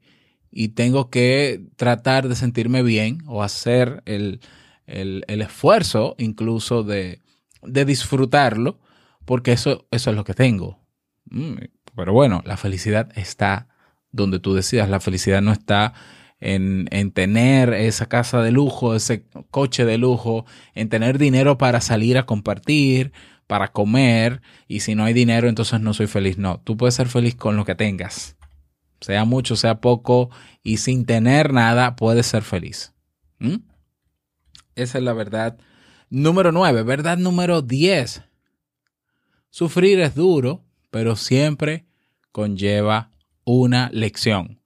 tengo 0.76 1.10
que 1.10 1.62
tratar 1.76 2.28
de 2.28 2.36
sentirme 2.36 2.82
bien 2.82 3.20
o 3.28 3.42
hacer 3.44 4.02
el, 4.06 4.42
esfuerzo 4.86 6.16
incluso 6.18 6.84
de, 6.84 7.22
disfrutarlo, 7.64 8.80
porque 9.24 9.54
eso, 9.54 9.88
eso 9.92 10.10
es 10.10 10.16
lo 10.16 10.26
que 10.26 10.34
tengo. 10.34 10.80
Mm, 11.30 11.54
pero 11.96 12.12
bueno, 12.12 12.42
la 12.44 12.58
felicidad 12.58 13.12
está 13.16 13.70
donde 14.12 14.40
tú 14.40 14.54
decidas. 14.54 14.90
La 14.90 15.00
felicidad 15.00 15.42
no 15.42 15.54
está 15.54 15.94
en, 16.40 17.12
tener 17.12 17.74
esa 17.74 18.08
casa 18.08 18.42
de 18.42 18.52
lujo, 18.52 18.96
ese 18.96 19.26
coche 19.50 19.86
de 19.86 19.98
lujo, 19.98 20.46
en 20.76 20.90
tener 20.90 21.18
dinero 21.18 21.58
para 21.58 21.82
salir 21.82 22.18
a 22.18 22.26
compartir, 22.26 23.12
para 23.48 23.70
comer, 23.70 24.42
y 24.68 24.82
si 24.82 24.96
no 24.96 25.06
hay 25.06 25.14
dinero, 25.14 25.48
entonces 25.48 25.80
no 25.80 25.94
soy 25.94 26.08
feliz. 26.08 26.38
No, 26.38 26.60
tú 26.64 26.78
puedes 26.78 26.96
ser 26.96 27.08
feliz 27.08 27.36
con 27.36 27.56
lo 27.56 27.66
que 27.66 27.76
tengas, 27.76 28.36
sea 29.02 29.26
mucho, 29.26 29.56
sea 29.56 29.82
poco, 29.82 30.30
y 30.64 30.78
sin 30.78 31.06
tener 31.06 31.54
nada, 31.54 31.96
puedes 31.96 32.28
ser 32.28 32.44
feliz. 32.44 32.94
¿Mm? 33.40 33.58
Esa 34.76 34.98
es 34.98 35.04
la 35.04 35.14
verdad. 35.14 35.58
Número 36.10 36.52
9, 36.52 36.84
verdad 36.84 37.18
número 37.18 37.62
10. 37.62 38.24
Sufrir 39.50 40.00
es 40.02 40.14
duro, 40.14 40.64
pero 40.92 41.16
siempre 41.16 41.86
conlleva 42.32 43.12
una 43.44 43.90
lección. 43.92 44.60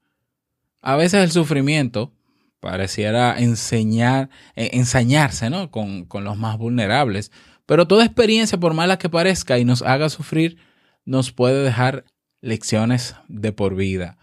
A 0.82 0.96
veces 0.96 1.24
el 1.24 1.32
sufrimiento 1.32 2.14
pareciera 2.60 3.40
enseñar, 3.40 4.30
eh, 4.56 4.72
ensañarse 4.74 5.50
¿no? 5.50 5.72
con, 5.72 6.06
con 6.06 6.24
los 6.24 6.38
más 6.38 6.58
vulnerables, 6.58 7.32
pero 7.66 7.88
toda 7.88 8.06
experiencia, 8.06 8.60
por 8.60 8.74
mala 8.74 8.98
que 8.98 9.10
parezca 9.10 9.58
y 9.58 9.66
nos 9.66 9.82
haga 9.82 10.10
sufrir, 10.10 10.58
nos 11.06 11.32
puede 11.32 11.64
dejar 11.64 12.06
lecciones 12.42 13.16
de 13.28 13.52
por 13.54 13.76
vida. 13.76 14.18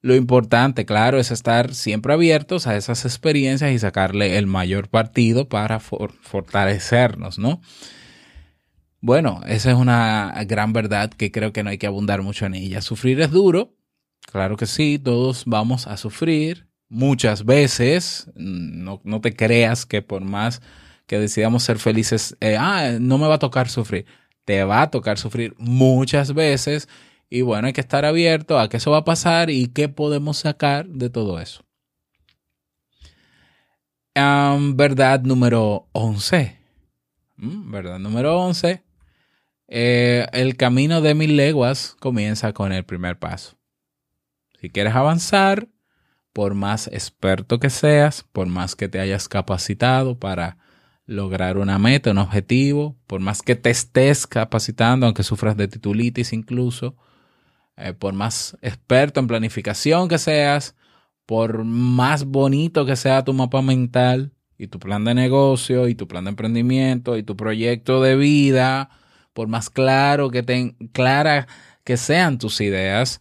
Lo 0.00 0.16
importante, 0.16 0.84
claro, 0.84 1.20
es 1.20 1.30
estar 1.30 1.74
siempre 1.74 2.12
abiertos 2.12 2.66
a 2.66 2.76
esas 2.76 3.04
experiencias 3.04 3.70
y 3.70 3.78
sacarle 3.78 4.36
el 4.36 4.48
mayor 4.48 4.88
partido 4.88 5.48
para 5.48 5.78
fortalecernos, 5.78 7.38
¿no? 7.38 7.60
Bueno, 9.00 9.40
esa 9.46 9.70
es 9.70 9.76
una 9.76 10.34
gran 10.46 10.72
verdad 10.72 11.10
que 11.10 11.30
creo 11.30 11.52
que 11.52 11.62
no 11.62 11.70
hay 11.70 11.78
que 11.78 11.86
abundar 11.86 12.22
mucho 12.22 12.46
en 12.46 12.54
ella. 12.54 12.80
Sufrir 12.82 13.20
es 13.20 13.30
duro, 13.30 13.76
Claro 14.30 14.56
que 14.56 14.66
sí, 14.66 14.98
todos 14.98 15.44
vamos 15.46 15.86
a 15.86 15.96
sufrir 15.96 16.66
muchas 16.88 17.44
veces. 17.44 18.30
No, 18.34 19.00
te 19.20 19.34
creas 19.34 19.86
que 19.86 20.02
por 20.02 20.22
más 20.22 20.62
que 21.06 21.18
decidamos 21.18 21.64
ser 21.64 21.78
felices, 21.78 22.36
eh, 22.40 22.56
ah, 22.58 22.98
no 23.00 23.18
me 23.18 23.26
va 23.26 23.34
a 23.34 23.38
tocar 23.38 23.68
sufrir. 23.68 24.06
Te 24.44 24.64
va 24.64 24.82
a 24.82 24.90
tocar 24.90 25.18
sufrir 25.18 25.54
muchas 25.58 26.34
veces. 26.34 26.88
Y 27.28 27.42
bueno, 27.42 27.66
hay 27.66 27.72
que 27.72 27.80
estar 27.80 28.04
abierto 28.04 28.58
a 28.58 28.68
que 28.68 28.76
eso 28.76 28.90
va 28.90 28.98
a 28.98 29.04
pasar 29.04 29.50
y 29.50 29.68
qué 29.68 29.88
podemos 29.88 30.38
sacar 30.38 30.86
de 30.86 31.10
todo 31.10 31.40
eso. 31.40 31.64
verdad 34.14 35.22
número 35.22 35.88
11. 35.92 36.58
Mm, 37.36 37.70
verdad 37.70 37.98
número 37.98 38.38
11. 38.38 38.82
Eh, 39.68 40.26
el 40.32 40.56
camino 40.56 41.00
de 41.00 41.14
mil 41.14 41.36
leguas 41.36 41.96
comienza 41.98 42.52
con 42.52 42.72
el 42.72 42.84
primer 42.84 43.18
paso. 43.18 43.56
Si 44.62 44.70
quieres 44.70 44.94
avanzar, 44.94 45.66
por 46.32 46.54
más 46.54 46.86
experto 46.86 47.58
que 47.58 47.68
seas, 47.68 48.24
por 48.30 48.46
más 48.46 48.76
que 48.76 48.88
te 48.88 49.00
hayas 49.00 49.28
capacitado 49.28 50.20
para 50.20 50.56
lograr 51.04 51.58
una 51.58 51.80
meta, 51.80 52.12
un 52.12 52.18
objetivo, 52.18 52.96
por 53.08 53.20
más 53.20 53.42
que 53.42 53.56
te 53.56 53.70
estés 53.70 54.24
capacitando, 54.28 55.06
aunque 55.06 55.24
sufras 55.24 55.56
de 55.56 55.66
titulitis 55.66 56.32
incluso, 56.32 56.96
eh, 57.76 57.92
por 57.92 58.14
más 58.14 58.56
experto 58.62 59.18
en 59.18 59.26
planificación 59.26 60.06
que 60.08 60.18
seas, 60.18 60.76
por 61.26 61.64
más 61.64 62.24
bonito 62.24 62.86
que 62.86 62.94
sea 62.94 63.24
tu 63.24 63.32
mapa 63.32 63.62
mental 63.62 64.32
y 64.56 64.68
tu 64.68 64.78
plan 64.78 65.04
de 65.04 65.14
negocio 65.14 65.88
y 65.88 65.96
tu 65.96 66.06
plan 66.06 66.22
de 66.22 66.30
emprendimiento 66.30 67.16
y 67.16 67.24
tu 67.24 67.36
proyecto 67.36 68.00
de 68.00 68.14
vida, 68.14 68.90
por 69.32 69.48
más 69.48 69.70
claro 69.70 70.30
que 70.30 70.44
ten, 70.44 70.76
clara 70.92 71.48
que 71.82 71.96
sean 71.96 72.38
tus 72.38 72.60
ideas, 72.60 73.20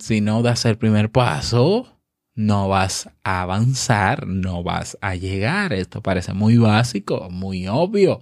si 0.00 0.20
no 0.20 0.42
das 0.42 0.64
el 0.64 0.76
primer 0.78 1.10
paso, 1.10 1.98
no 2.34 2.68
vas 2.68 3.10
a 3.24 3.42
avanzar, 3.42 4.26
no 4.26 4.62
vas 4.62 4.98
a 5.00 5.14
llegar. 5.14 5.72
Esto 5.72 6.02
parece 6.02 6.32
muy 6.32 6.56
básico, 6.58 7.28
muy 7.30 7.68
obvio, 7.68 8.20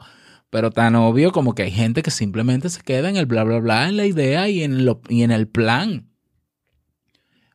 pero 0.50 0.70
tan 0.70 0.96
obvio 0.96 1.32
como 1.32 1.54
que 1.54 1.64
hay 1.64 1.70
gente 1.70 2.02
que 2.02 2.10
simplemente 2.10 2.68
se 2.70 2.82
queda 2.82 3.08
en 3.08 3.16
el 3.16 3.26
bla, 3.26 3.44
bla, 3.44 3.58
bla, 3.58 3.88
en 3.88 3.96
la 3.96 4.06
idea 4.06 4.48
y 4.48 4.62
en, 4.62 4.86
y 5.08 5.22
en 5.22 5.30
el 5.30 5.48
plan. 5.48 6.08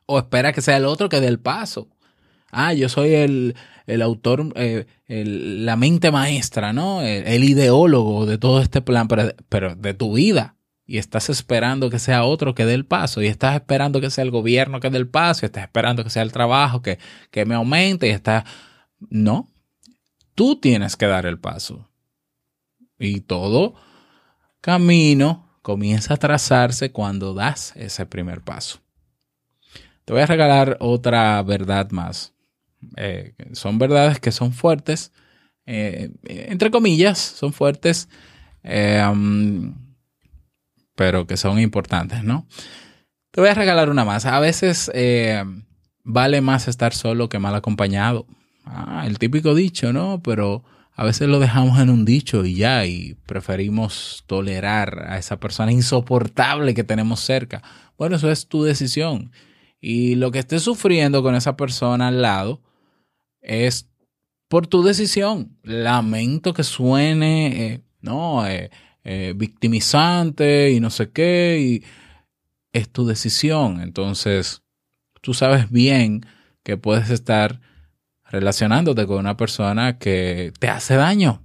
O 0.06 0.18
espera 0.18 0.52
que 0.52 0.60
sea 0.60 0.76
el 0.76 0.84
otro 0.84 1.08
que 1.08 1.20
dé 1.20 1.28
el 1.28 1.40
paso. 1.40 1.88
Ah, 2.50 2.72
yo 2.74 2.88
soy 2.88 3.14
el, 3.14 3.56
el 3.86 4.02
autor, 4.02 4.52
eh, 4.56 4.86
el- 5.06 5.66
la 5.66 5.76
mente 5.76 6.10
maestra, 6.12 6.72
¿no? 6.72 7.02
El, 7.02 7.26
el 7.26 7.44
ideólogo 7.44 8.26
de 8.26 8.38
todo 8.38 8.60
este 8.60 8.80
plan, 8.82 9.08
pero, 9.08 9.32
pero 9.48 9.74
de 9.74 9.94
tu 9.94 10.14
vida. 10.14 10.56
Y 10.86 10.98
estás 10.98 11.30
esperando 11.30 11.88
que 11.88 11.98
sea 11.98 12.24
otro 12.24 12.54
que 12.54 12.66
dé 12.66 12.74
el 12.74 12.84
paso. 12.84 13.22
Y 13.22 13.26
estás 13.26 13.54
esperando 13.54 14.00
que 14.00 14.10
sea 14.10 14.22
el 14.22 14.30
gobierno 14.30 14.80
que 14.80 14.90
dé 14.90 14.98
el 14.98 15.08
paso. 15.08 15.44
Y 15.44 15.46
estás 15.46 15.64
esperando 15.64 16.04
que 16.04 16.10
sea 16.10 16.22
el 16.22 16.32
trabajo 16.32 16.82
que, 16.82 16.98
que 17.30 17.44
me 17.44 17.54
aumente. 17.54 18.06
Y 18.08 18.10
estás... 18.10 18.44
No. 19.10 19.50
Tú 20.34 20.60
tienes 20.60 20.96
que 20.96 21.06
dar 21.06 21.26
el 21.26 21.38
paso. 21.38 21.88
Y 22.98 23.20
todo 23.20 23.74
camino 24.60 25.58
comienza 25.62 26.14
a 26.14 26.18
trazarse 26.18 26.92
cuando 26.92 27.34
das 27.34 27.72
ese 27.76 28.06
primer 28.06 28.42
paso. 28.42 28.80
Te 30.04 30.12
voy 30.12 30.22
a 30.22 30.26
regalar 30.26 30.76
otra 30.80 31.42
verdad 31.42 31.90
más. 31.90 32.34
Eh, 32.96 33.34
son 33.52 33.78
verdades 33.78 34.20
que 34.20 34.30
son 34.32 34.52
fuertes, 34.52 35.12
eh, 35.66 36.10
entre 36.24 36.70
comillas, 36.70 37.18
son 37.18 37.52
fuertes, 37.52 38.08
eh, 38.62 39.02
um, 39.10 39.74
pero 40.94 41.26
que 41.26 41.36
son 41.36 41.58
importantes, 41.58 42.24
¿no? 42.24 42.46
Te 43.30 43.40
voy 43.40 43.50
a 43.50 43.54
regalar 43.54 43.90
una 43.90 44.04
más. 44.04 44.26
A 44.26 44.38
veces 44.38 44.90
eh, 44.94 45.42
vale 46.04 46.40
más 46.40 46.68
estar 46.68 46.94
solo 46.94 47.28
que 47.28 47.38
mal 47.38 47.54
acompañado. 47.54 48.26
Ah, 48.64 49.04
el 49.06 49.18
típico 49.18 49.54
dicho, 49.54 49.92
¿no? 49.92 50.22
Pero 50.22 50.64
a 50.92 51.04
veces 51.04 51.28
lo 51.28 51.40
dejamos 51.40 51.80
en 51.80 51.90
un 51.90 52.04
dicho 52.04 52.44
y 52.44 52.54
ya, 52.54 52.86
y 52.86 53.14
preferimos 53.26 54.22
tolerar 54.26 55.06
a 55.08 55.18
esa 55.18 55.40
persona 55.40 55.72
insoportable 55.72 56.74
que 56.74 56.84
tenemos 56.84 57.20
cerca. 57.20 57.62
Bueno, 57.98 58.16
eso 58.16 58.30
es 58.30 58.46
tu 58.46 58.62
decisión. 58.62 59.32
Y 59.80 60.14
lo 60.14 60.30
que 60.30 60.38
estés 60.38 60.62
sufriendo 60.62 61.22
con 61.22 61.34
esa 61.34 61.56
persona 61.56 62.08
al 62.08 62.22
lado 62.22 62.62
es 63.40 63.90
por 64.48 64.68
tu 64.68 64.84
decisión. 64.84 65.58
Lamento 65.62 66.54
que 66.54 66.62
suene, 66.62 67.66
eh, 67.66 67.80
no, 68.00 68.46
eh, 68.46 68.70
eh, 69.04 69.34
victimizante 69.36 70.72
y 70.72 70.80
no 70.80 70.90
sé 70.90 71.10
qué, 71.10 71.60
y 71.60 71.84
es 72.72 72.90
tu 72.90 73.06
decisión. 73.06 73.80
Entonces, 73.80 74.62
tú 75.20 75.34
sabes 75.34 75.70
bien 75.70 76.26
que 76.62 76.76
puedes 76.76 77.10
estar 77.10 77.60
relacionándote 78.24 79.06
con 79.06 79.18
una 79.18 79.36
persona 79.36 79.98
que 79.98 80.52
te 80.58 80.68
hace 80.68 80.96
daño. 80.96 81.42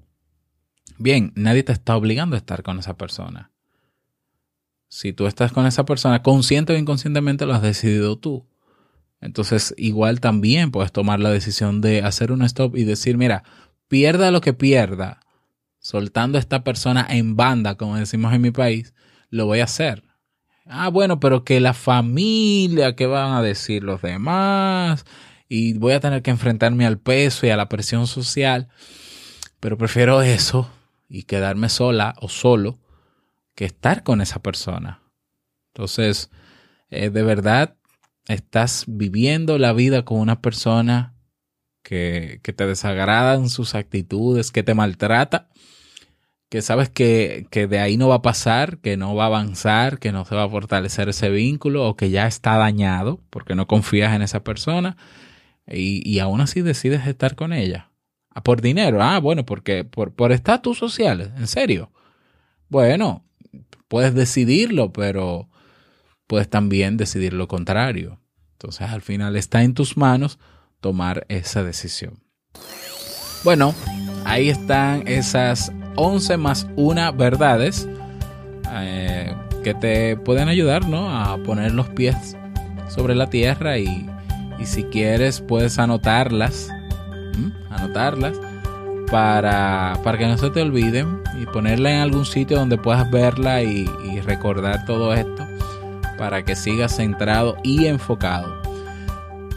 Bien, 0.98 1.32
nadie 1.36 1.64
te 1.64 1.72
está 1.72 1.96
obligando 1.96 2.36
a 2.36 2.40
estar 2.40 2.64
con 2.64 2.80
esa 2.80 2.98
persona. 2.98 3.52
Si 4.88 5.14
tú 5.14 5.28
estás 5.28 5.52
con 5.52 5.68
esa 5.68 5.86
persona, 5.86 6.24
consciente 6.24 6.74
o 6.74 6.78
inconscientemente 6.78 7.46
lo 7.46 7.54
has 7.54 7.62
decidido 7.62 8.18
tú. 8.18 8.48
Entonces, 9.22 9.76
igual 9.78 10.20
también 10.20 10.72
puedes 10.72 10.92
tomar 10.92 11.20
la 11.20 11.30
decisión 11.30 11.82
de 11.82 12.02
hacer 12.02 12.32
un 12.32 12.42
stop 12.42 12.76
y 12.76 12.86
decir, 12.86 13.18
mira, 13.18 13.44
pierda 13.88 14.32
lo 14.32 14.42
que 14.42 14.54
pierda, 14.54 15.20
soltando 15.80 16.38
a 16.38 16.42
esta 16.42 16.64
persona 16.64 17.06
en 17.10 17.36
banda, 17.36 17.76
como 17.76 17.98
decimos 17.98 18.34
en 18.34 18.42
mi 18.42 18.52
país, 18.52 18.94
lo 19.30 19.46
voy 19.46 19.60
a 19.62 19.66
hacer. 19.66 20.04
Ah, 20.66 20.90
bueno, 20.90 21.20
pero 21.20 21.44
que 21.44 21.60
la 21.60 21.74
familia, 21.74 22.96
¿qué 22.96 23.08
van 23.08 23.34
a 23.34 23.42
decir 23.42 23.84
los 23.84 24.02
demás? 24.02 25.06
Y 25.48 25.74
voy 25.74 25.94
a 25.94 26.00
tener 26.00 26.22
que 26.22 26.30
enfrentarme 26.30 26.86
al 26.86 27.00
peso 27.00 27.48
y 27.48 27.50
a 27.50 27.58
la 27.58 27.70
presión 27.70 28.06
social. 28.06 28.68
Pero 29.60 29.78
prefiero 29.78 30.22
eso 30.22 30.70
y 31.08 31.24
quedarme 31.24 31.70
sola 31.70 32.14
o 32.22 32.30
solo 32.30 32.80
que 33.56 33.66
estar 33.66 34.04
con 34.04 34.22
esa 34.22 34.42
persona. 34.42 35.02
Entonces, 35.74 36.30
eh, 36.90 37.10
de 37.10 37.24
verdad, 37.24 37.76
estás 38.28 38.86
viviendo 38.88 39.58
la 39.58 39.74
vida 39.74 40.06
con 40.06 40.20
una 40.20 40.42
persona 40.42 41.16
que, 41.84 42.40
te 42.44 42.66
desagradan 42.66 43.50
sus 43.50 43.76
actitudes, 43.76 44.52
que 44.52 44.64
te 44.64 44.74
maltrata, 44.74 45.50
que 46.50 46.62
sabes 46.62 46.90
que, 46.90 47.48
que 47.52 47.68
de 47.68 47.80
ahí 47.80 47.98
no 47.98 48.08
va 48.08 48.16
a 48.16 48.22
pasar, 48.22 48.80
que 48.80 48.98
no 48.98 49.16
va 49.16 49.26
a 49.26 49.28
avanzar, 49.28 50.00
que 50.00 50.12
no 50.12 50.26
se 50.26 50.36
va 50.36 50.44
a 50.46 50.50
fortalecer 50.50 51.10
ese 51.10 51.30
vínculo 51.30 51.88
o 51.88 51.96
que 51.96 52.10
ya 52.10 52.28
está 52.28 52.58
dañado 52.58 53.20
porque 53.30 53.56
no 53.56 53.68
confías 53.68 54.16
en 54.16 54.22
esa 54.22 54.44
persona 54.44 54.98
y, 55.68 56.08
y 56.10 56.20
aún 56.20 56.42
así 56.42 56.62
decides 56.62 57.06
estar 57.06 57.36
con 57.36 57.54
ella. 57.54 57.92
Ah, 58.32 58.44
por 58.44 58.62
dinero, 58.62 59.02
ah, 59.02 59.20
bueno, 59.20 59.46
porque 59.46 59.84
por 59.84 60.14
por 60.14 60.32
estatus 60.32 60.78
sociales, 60.78 61.30
en 61.38 61.48
serio. 61.48 61.92
Bueno, 62.70 63.26
puedes 63.88 64.14
decidirlo, 64.14 64.94
pero 64.94 65.50
puedes 66.28 66.50
también 66.50 66.98
decidir 66.98 67.34
lo 67.34 67.48
contrario. 67.48 68.20
Entonces, 68.54 68.90
al 68.90 69.02
final 69.02 69.36
está 69.36 69.64
en 69.64 69.74
tus 69.74 69.98
manos 69.98 70.40
tomar 70.80 71.26
esa 71.30 71.64
decisión. 71.64 72.24
Bueno, 73.44 73.74
ahí 74.26 74.50
están 74.50 75.08
esas 75.08 75.72
11 75.96 76.38
más 76.38 76.68
1 76.76 77.14
verdades 77.14 77.88
eh, 78.72 79.34
que 79.64 79.74
te 79.74 80.18
pueden 80.18 80.50
ayudar 80.50 80.88
¿no? 80.88 81.10
a 81.10 81.38
poner 81.44 81.74
los 81.74 81.88
pies 81.90 82.36
sobre 82.90 83.16
la 83.16 83.30
tierra 83.30 83.78
y, 83.78 84.10
y 84.60 84.66
si 84.66 84.84
quieres 84.84 85.42
puedes 85.42 85.80
anotarlas, 85.80 86.70
anotarlas 87.70 88.38
para, 89.10 90.00
para 90.04 90.18
que 90.18 90.28
no 90.28 90.38
se 90.38 90.50
te 90.50 90.62
olviden 90.62 91.22
y 91.42 91.46
ponerla 91.46 91.92
en 91.92 92.02
algún 92.02 92.26
sitio 92.26 92.58
donde 92.58 92.78
puedas 92.78 93.10
verla 93.10 93.62
y 93.64 93.86
recordar 94.22 94.86
todo 94.86 95.14
esto 95.14 95.48
para 96.20 96.44
que 96.44 96.56
sigas 96.56 96.98
centrado 96.98 97.56
y 97.64 97.86
enfocado. 97.86 98.59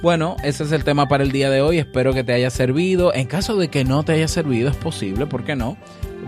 Bueno, 0.02 0.34
ese 0.42 0.64
es 0.64 0.72
el 0.72 0.82
tema 0.82 1.06
para 1.06 1.22
el 1.22 1.30
día 1.30 1.48
de 1.48 1.62
hoy. 1.62 1.78
Espero 1.78 2.12
que 2.12 2.24
te 2.24 2.32
haya 2.32 2.50
servido. 2.50 3.14
En 3.14 3.28
caso 3.28 3.56
de 3.56 3.68
que 3.68 3.84
no 3.84 4.02
te 4.02 4.10
haya 4.14 4.26
servido, 4.26 4.68
es 4.68 4.74
posible, 4.74 5.26
¿por 5.26 5.44
qué 5.44 5.54
no? 5.54 5.76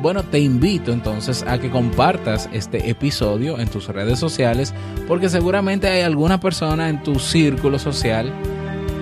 Bueno, 0.01 0.23
te 0.23 0.39
invito 0.39 0.93
entonces 0.93 1.43
a 1.43 1.59
que 1.59 1.71
compartas 1.71 2.49
este 2.53 2.89
episodio 2.89 3.59
en 3.59 3.69
tus 3.69 3.89
redes 3.89 4.21
sociales 4.21 4.73
porque 5.09 5.29
seguramente 5.29 5.89
hay 5.89 6.03
alguna 6.03 6.39
persona 6.39 6.89
en 6.89 7.03
tu 7.03 7.19
círculo 7.19 7.81
social 7.81 8.33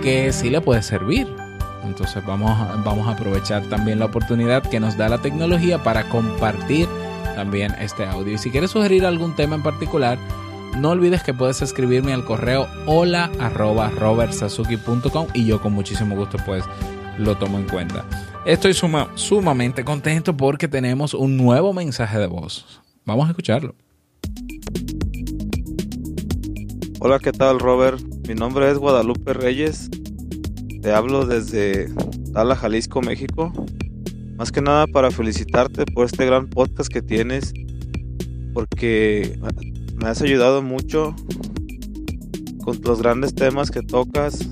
que 0.02 0.32
sí 0.32 0.48
le 0.48 0.62
puede 0.62 0.82
servir. 0.82 1.26
Entonces 1.84 2.24
vamos, 2.24 2.50
vamos 2.82 3.06
a 3.06 3.10
aprovechar 3.10 3.66
también 3.66 3.98
la 3.98 4.06
oportunidad 4.06 4.62
que 4.62 4.80
nos 4.80 4.96
da 4.96 5.10
la 5.10 5.18
tecnología 5.18 5.82
para 5.82 6.08
compartir 6.08 6.88
también 7.34 7.74
este 7.78 8.06
audio. 8.06 8.34
Y 8.34 8.38
si 8.38 8.50
quieres 8.50 8.70
sugerir 8.70 9.04
algún 9.04 9.36
tema 9.36 9.54
en 9.54 9.62
particular, 9.62 10.18
no 10.78 10.90
olvides 10.90 11.22
que 11.22 11.34
puedes 11.34 11.62
escribirme 11.62 12.12
al 12.12 12.24
correo 12.24 12.66
hola 12.86 13.30
arroba 13.38 13.90
y 15.34 15.46
yo 15.46 15.60
con 15.60 15.72
muchísimo 15.72 16.16
gusto 16.16 16.38
pues 16.44 16.64
lo 17.18 17.36
tomo 17.36 17.58
en 17.58 17.68
cuenta. 17.68 18.04
Estoy 18.46 18.74
suma- 18.74 19.10
sumamente 19.14 19.84
contento 19.84 20.36
porque 20.36 20.66
tenemos 20.66 21.14
un 21.14 21.36
nuevo 21.36 21.72
mensaje 21.72 22.18
de 22.18 22.26
voz. 22.26 22.80
Vamos 23.04 23.26
a 23.26 23.30
escucharlo. 23.30 23.74
Hola, 27.00 27.18
¿qué 27.18 27.32
tal, 27.32 27.58
Robert? 27.58 28.00
Mi 28.28 28.34
nombre 28.34 28.70
es 28.70 28.78
Guadalupe 28.78 29.32
Reyes. 29.34 29.90
Te 30.80 30.92
hablo 30.92 31.26
desde 31.26 31.88
Tala, 32.32 32.56
Jalisco, 32.56 33.02
México. 33.02 33.52
Más 34.36 34.50
que 34.50 34.62
nada 34.62 34.86
para 34.86 35.10
felicitarte 35.10 35.84
por 35.84 36.06
este 36.06 36.24
gran 36.26 36.48
podcast 36.48 36.90
que 36.92 37.02
tienes, 37.02 37.52
porque 38.54 39.38
me 40.02 40.08
has 40.08 40.20
ayudado 40.20 40.62
mucho 40.62 41.14
con 42.64 42.78
los 42.82 43.00
grandes 43.00 43.34
temas 43.34 43.70
que 43.70 43.82
tocas, 43.82 44.48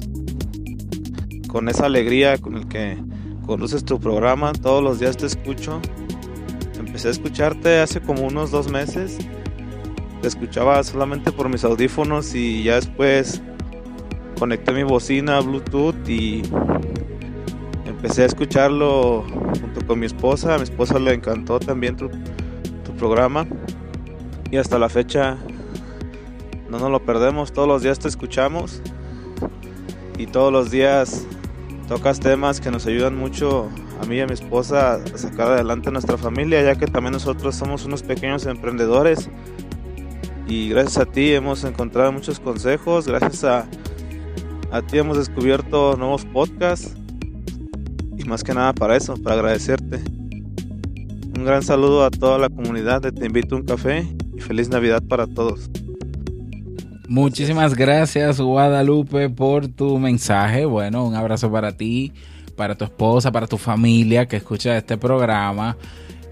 con 1.49 1.69
esa 1.69 1.87
alegría 1.87 2.39
con 2.39 2.57
el 2.57 2.69
que 2.69 2.97
conduces 3.45 3.85
tu 3.85 3.99
programa. 3.99 4.53
Todos 4.53 4.83
los 4.83 5.01
días 5.01 5.17
te 5.17 5.27
escucho. 5.27 5.81
Empecé 6.79 7.09
a 7.09 7.11
escucharte 7.11 7.81
hace 7.81 8.01
como 8.01 8.27
unos 8.27 8.51
dos 8.51 8.71
meses 8.71 9.19
te 10.21 10.29
escuchaba 10.29 10.83
solamente 10.83 11.33
por 11.33 11.49
mis 11.49 11.65
audífonos 11.65 12.35
y 12.35 12.63
ya 12.65 12.75
después 12.75 13.41
conecté 14.39 14.73
mi 14.73 14.83
bocina 14.83 15.39
a 15.39 15.41
Bluetooth 15.41 16.09
y 16.09 16.43
empecé 17.87 18.23
a 18.23 18.27
escucharlo 18.27 19.25
junto 19.61 19.87
con 19.87 19.99
mi 19.99 20.07
esposa. 20.07 20.55
A 20.55 20.59
mi 20.59 20.65
esposa 20.65 20.99
le 20.99 21.15
encantó 21.15 21.59
también 21.59 21.97
tu, 21.97 22.11
tu 22.85 22.95
programa 22.99 23.47
y 24.51 24.57
hasta 24.57 24.79
la 24.79 24.89
fecha 24.89 25.39
no 26.69 26.79
nos 26.79 26.91
lo 26.91 27.05
perdemos. 27.05 27.53
Todos 27.53 27.69
los 27.69 27.83
días 27.83 27.99
te 27.99 28.09
escuchamos 28.09 28.83
y 30.19 30.27
todos 30.27 30.53
los 30.53 30.71
días 30.71 31.27
tocas 31.89 32.21
temas 32.21 32.61
que 32.61 32.71
nos 32.71 32.87
ayudan 32.87 33.17
mucho 33.17 33.69
a 34.01 34.07
mí 34.07 34.17
y 34.17 34.21
a 34.21 34.27
mi 34.27 34.35
esposa 34.35 34.95
a 34.95 35.19
sacar 35.19 35.53
adelante 35.53 35.91
nuestra 35.91 36.17
familia, 36.17 36.63
ya 36.63 36.77
que 36.77 36.87
también 36.87 37.13
nosotros 37.13 37.55
somos 37.55 37.85
unos 37.85 38.03
pequeños 38.03 38.47
emprendedores. 38.47 39.29
Y 40.47 40.69
gracias 40.71 40.99
a 40.99 41.07
ti 41.07 41.33
hemos 41.33 41.63
encontrado 41.65 42.11
muchos 42.11 42.41
consejos, 42.41 43.07
gracias 43.07 43.45
a, 43.45 43.69
a 44.73 44.83
ti 44.83 44.99
hemos 44.99 45.17
descubierto 45.17 45.97
nuevos 45.97 46.25
podcasts. 46.25 46.97
Y 48.17 48.25
más 48.25 48.43
que 48.43 48.53
nada 48.53 48.73
para 48.73 48.97
eso, 48.97 49.17
para 49.17 49.37
agradecerte. 49.37 50.01
Un 51.37 51.45
gran 51.45 51.63
saludo 51.63 52.05
a 52.05 52.11
toda 52.11 52.39
la 52.39 52.49
comunidad 52.49 53.01
de 53.01 53.13
Te 53.13 53.27
Invito 53.27 53.55
a 53.55 53.59
un 53.59 53.65
Café 53.65 54.07
feliz 54.41 54.69
Navidad 54.69 55.03
para 55.03 55.27
todos. 55.27 55.71
Muchísimas 57.09 57.75
gracias 57.75 58.41
Guadalupe 58.41 59.29
por 59.31 59.67
tu 59.67 59.99
mensaje. 59.99 60.65
Bueno, 60.65 61.05
un 61.05 61.17
abrazo 61.17 61.51
para 61.51 61.77
ti, 61.77 62.13
para 62.57 62.77
tu 62.77 62.85
esposa, 62.85 63.33
para 63.33 63.47
tu 63.47 63.59
familia 63.59 64.27
que 64.27 64.37
escucha 64.37 64.77
este 64.77 64.97
programa. 64.97 65.77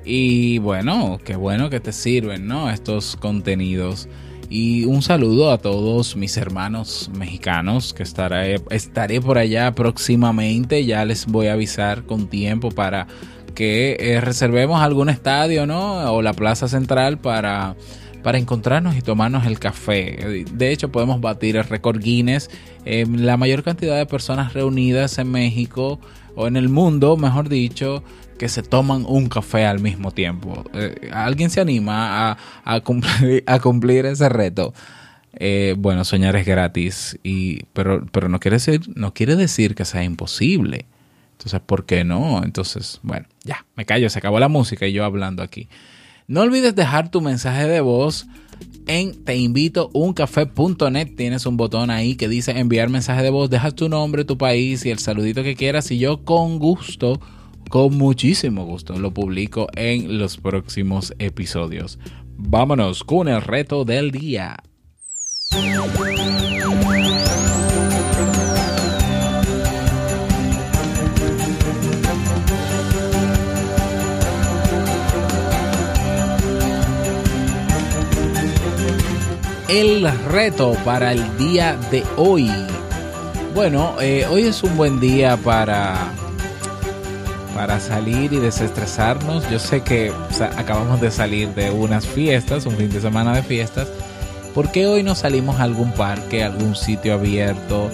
Y 0.04 0.59
bueno, 0.59 1.18
qué 1.24 1.36
bueno 1.36 1.68
que 1.68 1.80
te 1.80 1.92
sirven, 1.92 2.46
¿no? 2.46 2.70
Estos 2.70 3.16
contenidos. 3.16 4.09
Y 4.50 4.86
un 4.86 5.02
saludo 5.02 5.50
a 5.50 5.59
todos 5.59 6.16
mis 6.16 6.36
hermanos 6.38 7.11
mexicanos 7.12 7.92
que 7.92 8.02
estaré, 8.02 8.62
estaré 8.70 9.20
por 9.20 9.36
allá 9.36 9.74
próximamente. 9.74 10.86
Ya 10.86 11.04
les 11.04 11.26
voy 11.26 11.48
a 11.48 11.52
avisar 11.52 12.04
con 12.04 12.28
tiempo 12.28 12.70
para 12.70 13.06
que 13.59 13.96
eh, 13.98 14.20
reservemos 14.20 14.80
algún 14.80 15.09
estadio, 15.09 15.66
¿no? 15.66 16.12
O 16.12 16.22
la 16.22 16.32
plaza 16.32 16.68
central 16.68 17.18
para 17.18 17.74
para 18.22 18.38
encontrarnos 18.38 18.96
y 18.96 19.02
tomarnos 19.02 19.46
el 19.46 19.59
café. 19.59 20.44
De 20.52 20.70
hecho, 20.70 20.92
podemos 20.92 21.20
batir 21.20 21.56
el 21.56 21.64
récord 21.64 22.00
Guinness. 22.00 22.50
La 22.84 23.36
mayor 23.36 23.64
cantidad 23.64 23.96
de 23.96 24.06
personas 24.06 24.54
reunidas 24.54 25.18
en 25.18 25.30
México 25.30 25.98
o 26.36 26.46
en 26.46 26.56
el 26.56 26.68
mundo, 26.68 27.16
mejor 27.16 27.48
dicho, 27.48 28.04
que 28.38 28.48
se 28.48 28.62
toman 28.62 29.04
un 29.09 29.28
café 29.28 29.66
al 29.66 29.80
mismo 29.80 30.12
tiempo. 30.12 30.64
Eh, 30.74 31.11
¿Alguien 31.12 31.50
se 31.50 31.61
anima 31.61 32.30
a, 32.30 32.38
a, 32.64 32.80
cumplir, 32.80 33.42
a 33.46 33.59
cumplir 33.59 34.06
ese 34.06 34.28
reto? 34.28 34.72
Eh, 35.32 35.74
bueno, 35.76 36.04
soñar 36.04 36.36
es 36.36 36.46
gratis, 36.46 37.18
y, 37.24 37.64
pero, 37.72 38.06
pero 38.12 38.28
no, 38.28 38.38
quiere 38.38 38.56
decir, 38.56 38.82
no 38.94 39.14
quiere 39.14 39.36
decir 39.36 39.74
que 39.74 39.84
sea 39.84 40.04
imposible. 40.04 40.86
Entonces, 41.39 41.61
¿por 41.61 41.86
qué 41.86 42.03
no? 42.03 42.43
Entonces, 42.43 42.99
bueno, 43.05 43.28
ya, 43.45 43.64
me 43.76 43.86
callo, 43.86 44.11
se 44.11 44.18
acabó 44.18 44.41
la 44.41 44.49
música 44.49 44.89
y 44.89 44.93
yo 44.93 45.05
hablando 45.05 45.45
aquí. 45.45 45.68
No 46.26 46.41
olvides 46.41 46.74
dejar 46.74 47.12
tu 47.12 47.20
mensaje 47.20 47.68
de 47.68 47.80
voz 47.80 48.26
en 48.89 49.24
teinvitouncafé.net. 49.24 51.14
Tienes 51.16 51.47
un 51.47 51.57
botón 51.57 51.91
ahí 51.91 52.16
que 52.16 52.28
dice 52.28 52.59
enviar 52.59 52.89
mensaje 52.89 53.22
de 53.22 53.30
voz. 53.30 53.51
Dejas 53.51 53.76
tu 53.76 53.89
nombre, 53.89 54.24
tu 54.24 54.36
país 54.36 54.84
y 54.84 54.91
el 54.91 54.99
saludito 54.99 55.45
que 55.45 55.55
quieras. 55.55 55.93
Y 55.93 55.99
yo 56.01 56.24
con 56.24 56.59
gusto, 56.59 57.20
con 57.70 57.97
muchísimo 57.97 58.64
gusto, 58.64 58.99
lo 58.99 59.14
publico 59.14 59.68
en 59.76 60.18
los 60.18 60.39
próximos 60.39 61.14
episodios. 61.20 62.01
Vámonos 62.36 63.05
con 63.05 63.28
el 63.28 63.43
reto 63.43 63.84
del 63.84 64.11
día. 64.11 64.57
El 79.68 80.10
reto 80.24 80.72
para 80.84 81.12
el 81.12 81.36
día 81.36 81.76
de 81.90 82.02
hoy. 82.16 82.50
Bueno, 83.54 83.96
eh, 84.00 84.26
hoy 84.30 84.44
es 84.44 84.62
un 84.62 84.76
buen 84.76 84.98
día 84.98 85.36
para 85.36 86.12
para 87.54 87.78
salir 87.80 88.32
y 88.32 88.38
desestresarnos. 88.38 89.48
Yo 89.50 89.58
sé 89.58 89.82
que 89.82 90.12
acabamos 90.56 91.00
de 91.00 91.10
salir 91.10 91.48
de 91.54 91.70
unas 91.70 92.06
fiestas, 92.06 92.66
un 92.66 92.76
fin 92.76 92.88
de 92.88 93.00
semana 93.00 93.34
de 93.34 93.42
fiestas. 93.42 93.88
¿Por 94.54 94.70
qué 94.70 94.86
hoy 94.86 95.02
no 95.02 95.14
salimos 95.14 95.60
a 95.60 95.64
algún 95.64 95.92
parque, 95.92 96.42
a 96.42 96.46
algún 96.46 96.74
sitio 96.74 97.14
abierto, 97.14 97.90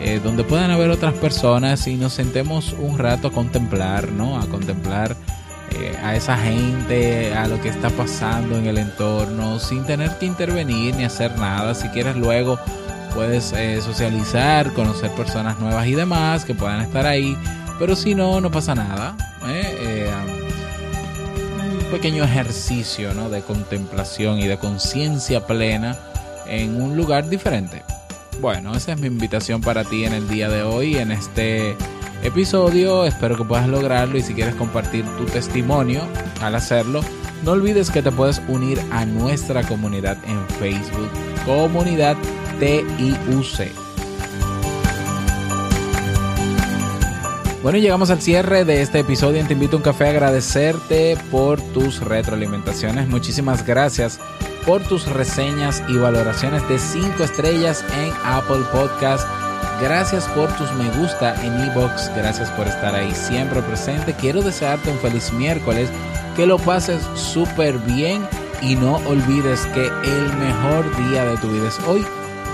eh, 0.00 0.20
donde 0.22 0.44
puedan 0.44 0.70
haber 0.70 0.90
otras 0.90 1.14
personas 1.14 1.86
y 1.88 1.96
nos 1.96 2.12
sentemos 2.12 2.74
un 2.78 2.98
rato 2.98 3.28
a 3.28 3.32
contemplar, 3.32 4.12
¿no? 4.12 4.38
A 4.38 4.46
contemplar 4.46 5.16
a 6.02 6.14
esa 6.16 6.36
gente, 6.36 7.32
a 7.34 7.46
lo 7.46 7.60
que 7.60 7.68
está 7.68 7.90
pasando 7.90 8.56
en 8.56 8.66
el 8.66 8.78
entorno, 8.78 9.58
sin 9.58 9.84
tener 9.84 10.18
que 10.18 10.26
intervenir 10.26 10.94
ni 10.94 11.04
hacer 11.04 11.36
nada. 11.38 11.74
Si 11.74 11.88
quieres 11.88 12.16
luego 12.16 12.58
puedes 13.14 13.52
eh, 13.52 13.80
socializar, 13.80 14.72
conocer 14.74 15.10
personas 15.12 15.58
nuevas 15.58 15.86
y 15.86 15.94
demás 15.94 16.44
que 16.44 16.54
puedan 16.54 16.80
estar 16.80 17.06
ahí, 17.06 17.36
pero 17.78 17.96
si 17.96 18.14
no, 18.14 18.40
no 18.40 18.50
pasa 18.50 18.74
nada. 18.74 19.16
¿eh? 19.48 19.76
Eh, 19.80 20.12
un 21.84 21.90
pequeño 21.90 22.24
ejercicio 22.24 23.14
¿no? 23.14 23.30
de 23.30 23.42
contemplación 23.42 24.38
y 24.38 24.46
de 24.46 24.58
conciencia 24.58 25.46
plena 25.46 25.96
en 26.46 26.80
un 26.80 26.96
lugar 26.96 27.28
diferente. 27.28 27.82
Bueno, 28.40 28.74
esa 28.76 28.92
es 28.92 29.00
mi 29.00 29.08
invitación 29.08 29.60
para 29.60 29.84
ti 29.84 30.04
en 30.04 30.12
el 30.12 30.28
día 30.28 30.48
de 30.48 30.62
hoy, 30.62 30.96
en 30.96 31.10
este 31.10 31.76
episodio. 32.22 33.04
Espero 33.04 33.36
que 33.36 33.44
puedas 33.44 33.68
lograrlo 33.68 34.18
y 34.18 34.22
si 34.22 34.34
quieres 34.34 34.54
compartir 34.54 35.04
tu 35.16 35.24
testimonio 35.26 36.02
al 36.40 36.54
hacerlo, 36.54 37.00
no 37.44 37.52
olvides 37.52 37.90
que 37.90 38.02
te 38.02 38.10
puedes 38.10 38.42
unir 38.48 38.80
a 38.90 39.04
nuestra 39.04 39.62
comunidad 39.62 40.16
en 40.26 40.46
Facebook, 40.58 41.10
comunidad 41.44 42.16
TIUC. 42.58 43.88
Bueno, 47.62 47.78
llegamos 47.78 48.10
al 48.10 48.22
cierre 48.22 48.64
de 48.64 48.82
este 48.82 49.00
episodio. 49.00 49.44
Te 49.46 49.52
invito 49.52 49.76
a 49.76 49.78
un 49.78 49.82
café 49.82 50.06
a 50.06 50.10
agradecerte 50.10 51.16
por 51.30 51.60
tus 51.60 52.00
retroalimentaciones. 52.00 53.08
Muchísimas 53.08 53.66
gracias 53.66 54.20
por 54.64 54.82
tus 54.82 55.06
reseñas 55.06 55.82
y 55.88 55.96
valoraciones 55.96 56.66
de 56.68 56.78
5 56.78 57.22
estrellas 57.22 57.84
en 57.98 58.12
Apple 58.24 58.62
Podcast. 58.72 59.26
Gracias 59.80 60.26
por 60.28 60.50
tus 60.56 60.72
me 60.72 60.90
gusta 60.98 61.34
en 61.44 61.66
iBox. 61.66 62.10
Gracias 62.16 62.50
por 62.50 62.66
estar 62.66 62.94
ahí 62.94 63.14
siempre 63.14 63.62
presente. 63.62 64.12
Quiero 64.14 64.42
desearte 64.42 64.90
un 64.90 64.98
feliz 64.98 65.32
miércoles. 65.32 65.88
Que 66.36 66.46
lo 66.46 66.58
pases 66.58 67.02
súper 67.14 67.78
bien. 67.78 68.26
Y 68.60 68.74
no 68.74 68.96
olvides 69.06 69.66
que 69.66 69.86
el 69.86 70.36
mejor 70.36 71.08
día 71.08 71.24
de 71.24 71.36
tu 71.36 71.48
vida 71.48 71.68
es 71.68 71.78
hoy. 71.86 72.04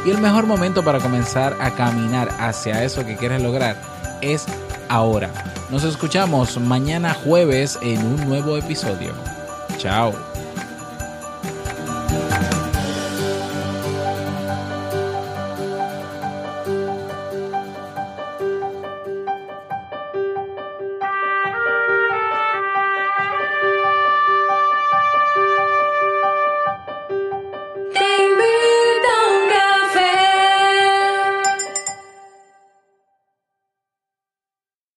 Y 0.04 0.10
el 0.10 0.18
mejor 0.18 0.46
momento 0.46 0.84
para 0.84 0.98
comenzar 1.00 1.56
a 1.60 1.70
caminar 1.70 2.28
hacia 2.38 2.84
eso 2.84 3.06
que 3.06 3.16
quieres 3.16 3.42
lograr 3.42 3.76
es 4.20 4.44
ahora. 4.90 5.30
Nos 5.70 5.82
escuchamos 5.84 6.60
mañana 6.60 7.14
jueves 7.14 7.78
en 7.80 8.04
un 8.04 8.28
nuevo 8.28 8.58
episodio. 8.58 9.12
Chao. 9.78 10.33